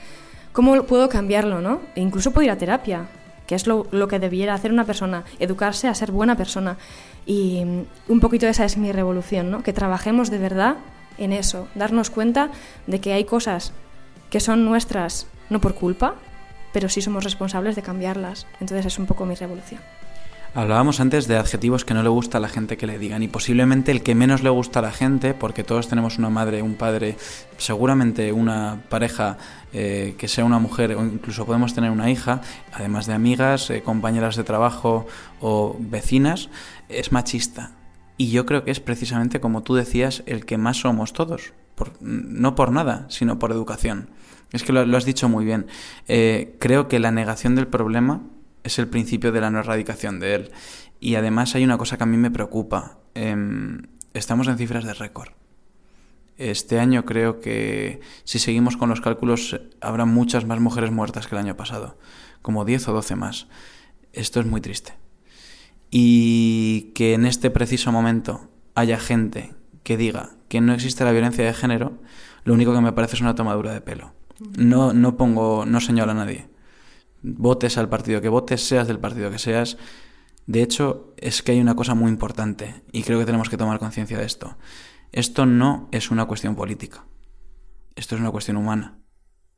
¿Cómo 0.51 0.83
puedo 0.83 1.09
cambiarlo, 1.09 1.61
no? 1.61 1.81
E 1.95 2.01
incluso 2.01 2.31
puedo 2.31 2.45
ir 2.45 2.51
a 2.51 2.59
terapia, 2.59 3.07
que 3.47 3.55
es 3.55 3.65
lo, 3.65 3.87
lo, 3.89 4.07
que 4.07 4.19
debiera 4.19 4.53
hacer 4.53 4.71
una 4.71 4.85
persona, 4.85 5.23
educarse 5.39 5.87
a 5.87 5.95
ser 5.95 6.11
buena 6.11 6.37
persona. 6.37 6.77
Y 7.25 7.65
mm, 7.65 7.85
un 8.09 8.19
poquito 8.19 8.47
esa 8.47 8.65
es 8.65 8.77
mi 8.77 8.91
revolución, 8.91 9.49
¿no? 9.49 9.63
Que 9.63 9.73
trabajemos 9.73 10.29
de 10.29 10.37
verdad 10.37 10.77
en 11.17 11.34
eso, 11.34 11.67
darnos 11.76 12.10
cuenta 12.10 12.49
de 12.88 12.99
que 12.99 13.13
hay 13.13 13.26
cosas 13.26 13.73
que 14.30 14.39
son 14.39 14.65
nuestras 14.65 15.28
no 15.49 15.62
por 15.62 15.76
culpa, 15.76 16.15
pero 16.73 16.89
sí 16.89 17.02
somos 17.02 17.23
responsables 17.23 17.76
de 17.76 17.84
cambiarlas. 17.84 18.47
Entonces 18.60 18.86
es 18.86 18.99
un 18.99 19.06
poco 19.06 19.26
mi 19.26 19.36
revolución. 19.36 19.82
Hablábamos 20.56 20.99
antes 20.99 21.28
de 21.28 21.36
adjetivos 21.36 21.84
que 21.84 21.95
no 21.95 22.04
le 22.04 22.10
gusta 22.10 22.38
a 22.38 22.41
la 22.41 22.47
gente 22.47 22.78
que 22.78 22.86
le 22.86 22.99
digan 22.99 23.23
y 23.23 23.28
posiblemente 23.28 23.91
el 23.91 24.04
que 24.04 24.13
menos 24.13 24.43
le 24.43 24.52
gusta 24.52 24.80
a 24.80 24.82
la 24.84 24.91
gente, 24.91 25.34
porque 25.34 25.63
todos 25.63 25.88
tenemos 25.88 26.19
una 26.19 26.30
madre, 26.30 26.62
un 26.62 26.76
padre, 26.76 27.17
seguramente 27.58 28.32
una 28.32 28.84
pareja 28.88 29.38
eh, 29.73 30.13
que 30.15 30.28
sea 30.28 30.45
una 30.45 30.60
mujer 30.60 30.93
o 30.95 31.04
incluso 31.04 31.47
podemos 31.47 31.73
tener 31.73 31.89
una 31.89 32.12
hija, 32.12 32.41
además 32.71 33.08
de 33.08 33.13
amigas, 33.13 33.71
eh, 33.71 33.82
compañeras 33.82 34.36
de 34.36 34.43
trabajo 34.43 35.08
o 35.41 35.76
vecinas, 35.80 36.49
es 36.88 37.12
machista. 37.12 37.71
Y 38.17 38.32
yo 38.32 38.45
creo 38.45 38.63
que 38.63 38.71
es 38.71 38.80
precisamente 38.80 39.39
como 39.39 39.63
tú 39.63 39.76
decías 39.76 40.23
el 40.26 40.45
que 40.45 40.58
más 40.58 40.78
somos 40.78 41.13
todos, 41.13 41.54
no 41.99 42.56
por 42.56 42.71
nada, 42.71 43.06
sino 43.10 43.39
por 43.39 43.52
educación. 43.52 44.10
Es 44.52 44.63
que 44.63 44.71
lo, 44.71 44.97
has 44.97 45.06
dicho 45.06 45.28
muy 45.30 45.45
bien. 45.45 45.65
Eh, 46.08 46.56
creo 46.60 46.88
que 46.88 46.99
la 46.99 47.12
negación 47.12 47.56
del 47.56 47.67
problema 47.67 48.21
es 48.63 48.78
el 48.78 48.88
principio 48.88 49.32
de 49.32 49.41
la 49.41 49.49
no 49.49 49.60
erradicación 49.60 50.19
de 50.19 50.36
él. 50.36 50.52
Y 50.99 51.15
además 51.15 51.56
hay 51.56 51.63
una 51.63 51.78
cosa 51.78 51.97
que 51.97 52.04
a 52.04 52.08
mí 52.08 52.17
me 52.17 52.32
preocupa. 52.32 52.99
Em, 53.15 53.88
estamos 54.13 54.47
en 54.47 54.58
cifras 54.58 54.86
de 54.86 54.93
récord. 54.93 55.30
Este 56.38 56.80
año 56.80 57.06
creo 57.06 57.39
que 57.39 57.99
si 58.23 58.39
seguimos 58.39 58.78
con 58.78 58.89
los 58.89 59.02
cálculos 59.02 59.60
habrá 59.82 60.06
muchas 60.06 60.45
más 60.45 60.60
mujeres 60.60 60.91
muertas 60.91 61.28
que 61.28 61.36
el 61.36 61.39
año 61.39 61.58
pasado, 61.58 61.97
como 62.41 62.65
10 62.65 62.88
o 62.88 62.93
12 62.93 63.15
más. 63.15 63.47
Esto 64.13 64.39
es 64.39 64.45
muy 64.45 64.62
triste. 64.62 65.02
Y 65.95 66.91
que 66.95 67.13
en 67.13 67.25
este 67.25 67.51
preciso 67.51 67.91
momento 67.91 68.49
haya 68.73 68.97
gente 68.97 69.53
que 69.84 69.95
diga 69.95 70.32
que 70.47 70.60
no 70.60 70.73
existe 70.73 71.03
la 71.03 71.12
violencia 71.12 71.45
de 71.45 71.53
género, 71.53 71.99
lo 72.45 72.53
único 72.53 72.73
que 72.73 72.82
me 72.82 72.93
parece 72.93 73.15
es 73.15 73.21
una 73.21 73.36
tomadura 73.36 73.73
de 73.73 73.82
pelo. 73.82 74.13
No, 74.58 74.93
no 74.93 75.17
pongo, 75.17 75.65
no 75.65 75.79
señalo 75.79 76.12
a 76.12 76.15
nadie 76.15 76.53
votes 77.23 77.77
al 77.77 77.89
partido 77.89 78.21
que 78.21 78.29
votes, 78.29 78.62
seas 78.67 78.88
del 78.88 78.99
partido 78.99 79.32
que 79.32 79.39
seas. 79.39 79.77
De 80.45 80.62
hecho, 80.62 81.13
es 81.17 81.41
que 81.41 81.53
hay 81.53 81.62
una 81.62 81.75
cosa 81.75 81.95
muy 81.95 82.12
importante 82.12 82.84
y 82.91 83.03
creo 83.03 83.17
que 83.17 83.25
tenemos 83.25 83.49
que 83.49 83.58
tomar 83.58 83.79
conciencia 83.79 84.17
de 84.17 84.25
esto. 84.25 84.58
Esto 85.12 85.45
no 85.45 85.88
es 85.91 86.12
una 86.12 86.25
cuestión 86.25 86.56
política. 86.56 87.06
Esto 87.95 88.15
es 88.15 88.21
una 88.21 88.32
cuestión 88.32 88.58
humana. 88.58 88.99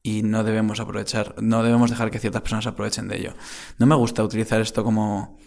Y 0.04 0.22
no 0.22 0.44
debemos 0.44 0.80
aprovechar, 0.80 1.34
no 1.42 1.64
debemos 1.64 1.90
dejar 1.90 2.12
que 2.12 2.20
ciertas 2.20 2.44
personas 2.44 2.68
aprovechen 2.68 3.08
de 3.08 3.18
ello. 3.18 3.34
No 3.80 3.88
me 3.88 3.96
gusta 3.96 4.24
utilizar 4.24 4.62
esto 4.62 4.84
como, 4.84 5.40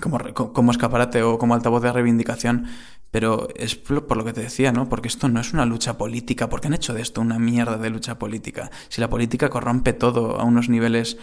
como, 0.00 0.18
como 0.34 0.70
escaparate 0.70 1.22
o 1.22 1.38
como 1.38 1.54
altavoz 1.54 1.82
de 1.82 1.92
reivindicación, 1.92 2.66
pero 3.10 3.48
es 3.54 3.76
por 3.76 4.16
lo 4.16 4.24
que 4.24 4.32
te 4.32 4.42
decía, 4.42 4.72
¿no? 4.72 4.88
Porque 4.88 5.08
esto 5.08 5.28
no 5.28 5.40
es 5.40 5.52
una 5.52 5.66
lucha 5.66 5.96
política. 5.96 6.48
¿Por 6.48 6.60
qué 6.60 6.66
han 6.66 6.74
hecho 6.74 6.94
de 6.94 7.02
esto 7.02 7.20
una 7.20 7.38
mierda 7.38 7.78
de 7.78 7.90
lucha 7.90 8.18
política? 8.18 8.70
Si 8.88 9.00
la 9.00 9.08
política 9.08 9.50
corrompe 9.50 9.92
todo 9.92 10.40
a 10.40 10.44
unos 10.44 10.68
niveles 10.68 11.16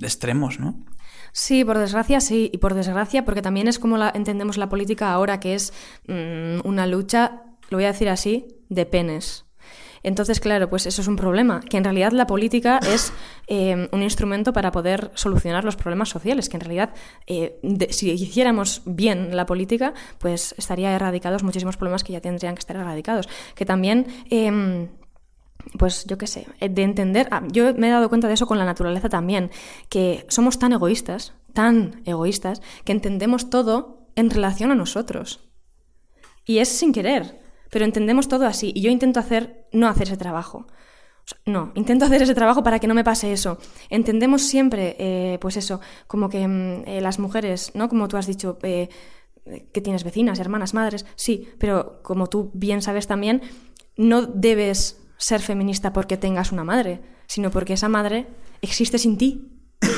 extremos, 0.00 0.60
¿no? 0.60 0.84
Sí, 1.32 1.64
por 1.64 1.78
desgracia 1.78 2.20
sí, 2.20 2.50
y 2.52 2.58
por 2.58 2.74
desgracia 2.74 3.24
porque 3.24 3.42
también 3.42 3.68
es 3.68 3.78
como 3.78 3.98
la, 3.98 4.10
entendemos 4.14 4.56
la 4.56 4.68
política 4.68 5.12
ahora, 5.12 5.40
que 5.40 5.54
es 5.54 5.72
mmm, 6.06 6.66
una 6.66 6.86
lucha, 6.86 7.42
lo 7.68 7.76
voy 7.76 7.84
a 7.84 7.92
decir 7.92 8.08
así, 8.08 8.46
de 8.68 8.86
penes. 8.86 9.44
Entonces, 10.02 10.40
claro, 10.40 10.68
pues 10.68 10.86
eso 10.86 11.02
es 11.02 11.08
un 11.08 11.16
problema, 11.16 11.60
que 11.60 11.76
en 11.76 11.84
realidad 11.84 12.12
la 12.12 12.26
política 12.26 12.78
es 12.92 13.12
eh, 13.46 13.88
un 13.92 14.02
instrumento 14.02 14.52
para 14.52 14.72
poder 14.72 15.10
solucionar 15.14 15.64
los 15.64 15.76
problemas 15.76 16.08
sociales, 16.08 16.48
que 16.48 16.56
en 16.56 16.60
realidad 16.60 16.90
eh, 17.26 17.58
de, 17.62 17.92
si 17.92 18.10
hiciéramos 18.10 18.82
bien 18.84 19.36
la 19.36 19.46
política, 19.46 19.94
pues 20.18 20.54
estaría 20.58 20.92
erradicados 20.92 21.42
muchísimos 21.42 21.76
problemas 21.76 22.04
que 22.04 22.12
ya 22.12 22.20
tendrían 22.20 22.54
que 22.54 22.60
estar 22.60 22.76
erradicados. 22.76 23.28
Que 23.54 23.64
también... 23.64 24.06
Eh, 24.30 24.88
pues 25.76 26.06
yo 26.06 26.16
qué 26.16 26.26
sé, 26.26 26.46
de 26.60 26.82
entender, 26.82 27.28
ah, 27.30 27.42
yo 27.50 27.74
me 27.74 27.88
he 27.88 27.90
dado 27.90 28.08
cuenta 28.08 28.28
de 28.28 28.34
eso 28.34 28.46
con 28.46 28.58
la 28.58 28.64
naturaleza 28.64 29.08
también, 29.08 29.50
que 29.88 30.24
somos 30.28 30.58
tan 30.58 30.72
egoístas, 30.72 31.34
tan 31.52 32.00
egoístas, 32.06 32.62
que 32.84 32.92
entendemos 32.92 33.50
todo 33.50 34.06
en 34.14 34.30
relación 34.30 34.70
a 34.70 34.74
nosotros. 34.74 35.40
Y 36.44 36.58
es 36.58 36.68
sin 36.68 36.92
querer. 36.92 37.47
Pero 37.70 37.84
entendemos 37.84 38.28
todo 38.28 38.46
así 38.46 38.72
y 38.74 38.80
yo 38.80 38.90
intento 38.90 39.20
hacer, 39.20 39.66
no 39.72 39.88
hacer 39.88 40.08
ese 40.08 40.16
trabajo. 40.16 40.66
no, 41.44 41.72
intento 41.74 42.06
hacer 42.06 42.22
ese 42.22 42.34
trabajo 42.34 42.62
para 42.62 42.78
que 42.78 42.86
no 42.86 42.94
me 42.94 43.04
pase 43.04 43.32
eso. 43.32 43.58
Entendemos 43.90 44.42
siempre, 44.42 44.96
eh, 44.98 45.38
pues 45.40 45.56
eso, 45.56 45.80
como 46.06 46.28
que 46.28 46.46
mm, 46.46 46.84
eh, 46.86 47.00
las 47.00 47.18
mujeres, 47.18 47.72
¿no? 47.74 47.88
Como 47.88 48.08
tú 48.08 48.16
has 48.16 48.26
dicho, 48.26 48.58
eh, 48.62 48.88
que 49.72 49.80
tienes 49.80 50.04
vecinas, 50.04 50.38
hermanas, 50.38 50.74
madres, 50.74 51.06
sí, 51.16 51.48
pero 51.58 52.02
como 52.02 52.26
tú 52.26 52.50
bien 52.54 52.82
sabes 52.82 53.06
también, 53.06 53.42
no 53.96 54.22
debes 54.22 55.02
ser 55.16 55.40
feminista 55.40 55.92
porque 55.92 56.16
tengas 56.16 56.52
una 56.52 56.64
madre, 56.64 57.00
sino 57.26 57.50
porque 57.50 57.74
esa 57.74 57.88
madre 57.88 58.26
existe 58.62 58.98
sin 58.98 59.18
ti. 59.18 59.54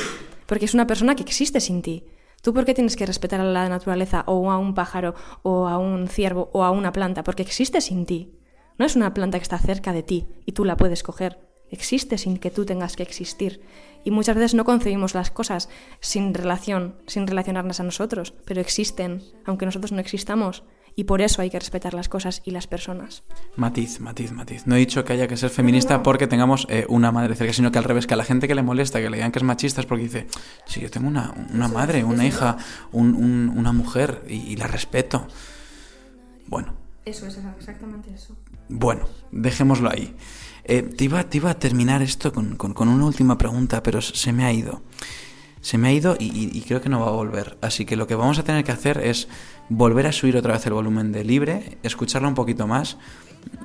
Porque 0.45 0.65
es 0.65 0.73
una 0.73 0.85
persona 0.85 1.15
que 1.15 1.23
existe 1.23 1.61
sin 1.61 1.81
ti. 1.81 2.03
¿Tú 2.41 2.53
por 2.53 2.65
qué 2.65 2.73
tienes 2.73 2.95
que 2.95 3.05
respetar 3.05 3.39
a 3.39 3.43
la 3.43 3.69
naturaleza 3.69 4.23
o 4.25 4.51
a 4.51 4.57
un 4.57 4.73
pájaro 4.73 5.13
o 5.43 5.67
a 5.67 5.77
un 5.77 6.07
ciervo 6.07 6.49
o 6.53 6.63
a 6.63 6.71
una 6.71 6.91
planta? 6.91 7.23
Porque 7.23 7.43
existe 7.43 7.81
sin 7.81 8.05
ti. 8.05 8.39
No 8.79 8.85
es 8.85 8.95
una 8.95 9.13
planta 9.13 9.37
que 9.37 9.43
está 9.43 9.59
cerca 9.59 9.93
de 9.93 10.01
ti 10.01 10.27
y 10.45 10.53
tú 10.53 10.65
la 10.65 10.75
puedes 10.75 11.03
coger. 11.03 11.39
Existe 11.69 12.17
sin 12.17 12.37
que 12.37 12.49
tú 12.49 12.65
tengas 12.65 12.95
que 12.95 13.03
existir. 13.03 13.61
Y 14.03 14.09
muchas 14.09 14.35
veces 14.35 14.55
no 14.55 14.65
concebimos 14.65 15.13
las 15.13 15.29
cosas 15.29 15.69
sin 15.99 16.33
relación, 16.33 16.95
sin 17.05 17.27
relacionarnos 17.27 17.79
a 17.79 17.83
nosotros, 17.83 18.33
pero 18.45 18.59
existen, 18.59 19.23
aunque 19.45 19.65
nosotros 19.65 19.91
no 19.91 19.99
existamos 19.99 20.63
y 20.95 21.05
por 21.05 21.21
eso 21.21 21.41
hay 21.41 21.49
que 21.49 21.59
respetar 21.59 21.93
las 21.93 22.09
cosas 22.09 22.41
y 22.45 22.51
las 22.51 22.67
personas. 22.67 23.23
Matiz, 23.55 23.99
matiz, 23.99 24.31
matiz. 24.31 24.67
No 24.67 24.75
he 24.75 24.79
dicho 24.79 25.03
que 25.05 25.13
haya 25.13 25.27
que 25.27 25.37
ser 25.37 25.49
feminista 25.49 26.03
porque 26.03 26.27
tengamos 26.27 26.67
eh, 26.69 26.85
una 26.89 27.11
madre 27.11 27.35
cerca, 27.35 27.53
sino 27.53 27.71
que 27.71 27.77
al 27.77 27.83
revés, 27.83 28.07
que 28.07 28.13
a 28.13 28.17
la 28.17 28.23
gente 28.23 28.47
que 28.47 28.55
le 28.55 28.63
molesta, 28.63 28.99
que 28.99 29.09
le 29.09 29.17
digan 29.17 29.31
que 29.31 29.39
es 29.39 29.43
machista 29.43 29.81
es 29.81 29.87
porque 29.87 30.03
dice, 30.03 30.27
si 30.65 30.81
yo 30.81 30.89
tengo 30.89 31.07
una, 31.07 31.33
una 31.53 31.67
madre, 31.67 32.03
una 32.03 32.25
hija, 32.25 32.57
un, 32.91 33.15
un, 33.15 33.53
una 33.55 33.71
mujer 33.71 34.23
y, 34.27 34.35
y, 34.35 34.55
la 34.55 34.67
respeto. 34.67 35.27
Bueno. 36.47 36.73
Eso 37.05 37.25
es 37.25 37.39
exactamente 37.57 38.13
eso. 38.13 38.35
Bueno, 38.69 39.07
dejémoslo 39.31 39.89
ahí. 39.89 40.15
Eh, 40.63 40.83
te, 40.83 41.05
iba, 41.05 41.23
te, 41.23 41.37
iba, 41.37 41.49
a 41.49 41.57
terminar 41.57 42.01
esto 42.01 42.31
con, 42.31 42.55
con, 42.55 42.73
con 42.73 42.87
una 42.87 43.05
última 43.05 43.37
pregunta, 43.37 43.81
pero 43.81 44.01
se 44.01 44.31
me 44.31 44.45
ha 44.45 44.53
ido 44.53 44.83
se 45.61 45.77
me 45.77 45.89
ha 45.89 45.93
ido 45.93 46.15
y, 46.19 46.57
y, 46.57 46.61
creo 46.61 46.81
que 46.81 46.89
no 46.89 46.99
va 46.99 47.07
a 47.07 47.11
volver. 47.11 47.57
Así 47.61 47.85
que 47.85 47.95
lo 47.95 48.07
que 48.07 48.15
vamos 48.15 48.39
a 48.39 48.43
tener 48.43 48.63
que 48.63 48.71
hacer 48.71 48.97
es 48.97 49.27
volver 49.71 50.05
a 50.07 50.11
subir 50.11 50.35
otra 50.35 50.53
vez 50.53 50.65
el 50.65 50.73
volumen 50.73 51.11
de 51.11 51.23
libre, 51.23 51.77
escucharla 51.81 52.27
un 52.27 52.35
poquito 52.35 52.67
más, 52.67 52.97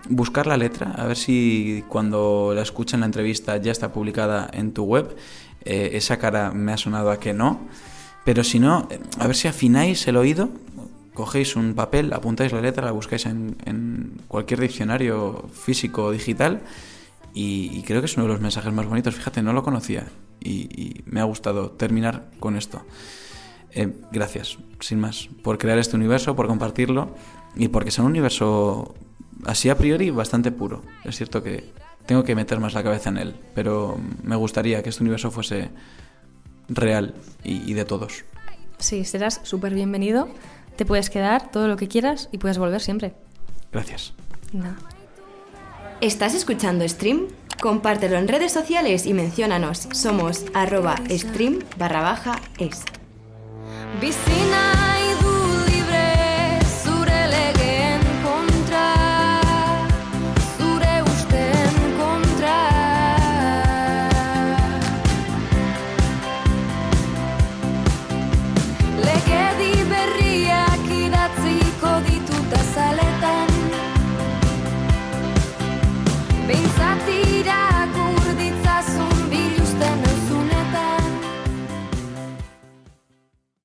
buscar 0.09 0.47
la 0.47 0.57
letra, 0.57 0.93
a 0.93 1.05
ver 1.07 1.17
si 1.17 1.85
cuando 1.89 2.53
la 2.55 2.63
escuchen 2.63 3.01
la 3.01 3.07
entrevista 3.07 3.57
ya 3.57 3.73
está 3.73 3.93
publicada 3.93 4.49
en 4.53 4.73
tu 4.73 4.85
web. 4.85 5.17
Eh, 5.65 5.91
esa 5.95 6.17
cara 6.19 6.53
me 6.53 6.73
ha 6.73 6.77
sonado 6.77 7.11
a 7.11 7.19
que 7.19 7.33
no. 7.33 7.61
Pero 8.25 8.45
si 8.45 8.61
no, 8.61 8.89
a 9.19 9.27
ver 9.27 9.35
si 9.35 9.49
afináis 9.49 10.07
el 10.07 10.17
oído, 10.17 10.49
cogéis 11.13 11.57
un 11.57 11.75
papel, 11.75 12.13
apuntáis 12.13 12.53
la 12.53 12.61
letra, 12.61 12.85
la 12.85 12.93
buscáis 12.93 13.27
en, 13.27 13.57
en 13.65 14.21
cualquier 14.29 14.61
diccionario 14.61 15.49
físico 15.53 16.05
o 16.05 16.13
digital 16.13 16.63
y, 17.39 17.83
creo 17.83 18.01
que 18.01 18.07
es 18.07 18.17
uno 18.17 18.27
de 18.27 18.33
los 18.33 18.41
mensajes 18.41 18.73
más 18.73 18.87
bonitos. 18.87 19.15
Fíjate, 19.15 19.43
no 19.43 19.53
lo 19.53 19.63
conocía 19.63 20.07
y, 20.41 21.03
me 21.05 21.21
ha 21.21 21.25
gustado 21.25 21.71
terminar 21.71 22.31
con 22.41 22.57
esto. 22.57 22.83
Eh, 23.79 23.93
gracias, 24.11 24.57
sin 24.81 24.99
más, 24.99 25.29
por 25.43 25.59
crear 25.59 25.77
este 25.79 25.97
universo, 25.97 26.35
por 26.35 26.47
compartirlo 26.47 27.11
y 27.55 27.69
porque 27.69 27.91
es 27.91 27.99
un 27.99 28.07
universo 28.07 28.95
así 29.45 29.69
a 29.69 29.77
priori 29.77 30.09
bastante 30.09 30.51
puro. 30.51 30.81
Es 31.05 31.19
cierto 31.19 31.43
que 31.43 31.73
tengo 32.07 32.25
que 32.25 32.35
meter 32.35 32.59
más 32.59 32.73
la 32.73 32.83
cabeza 32.83 33.11
en 33.11 33.19
él, 33.19 33.35
pero 33.55 34.01
me 34.23 34.35
gustaría 34.35 34.83
que 34.83 34.89
este 34.89 35.03
universo 35.03 35.31
fuese 35.31 35.69
real 36.71 37.15
y, 37.45 37.75
de 37.75 37.85
todos. 37.85 38.25
Sí, 38.79 39.05
serás 39.05 39.41
súper 39.43 39.75
bienvenido. 39.75 40.31
Te 40.77 40.87
puedes 40.87 41.11
quedar 41.11 41.51
todo 41.51 41.69
lo 41.69 41.77
que 41.77 41.87
quieras 41.87 42.31
y 42.33 42.39
puedes 42.39 42.57
volver 42.57 42.81
siempre. 42.81 43.13
Gracias. 43.73 44.15
¿Estás 46.01 46.35
escuchando 46.35 46.89
Stream? 46.89 47.27
Compártelo 47.61 48.17
en 48.17 48.27
redes 48.27 48.53
sociales 48.53 49.05
y 49.05 49.13
menciónanos. 49.13 49.87
Somos 49.93 50.47
arroba 50.55 50.97
stream 51.11 51.59
barra 51.77 52.01
baja 52.01 52.41
es. 52.59 52.83
Piscina. 54.01 54.86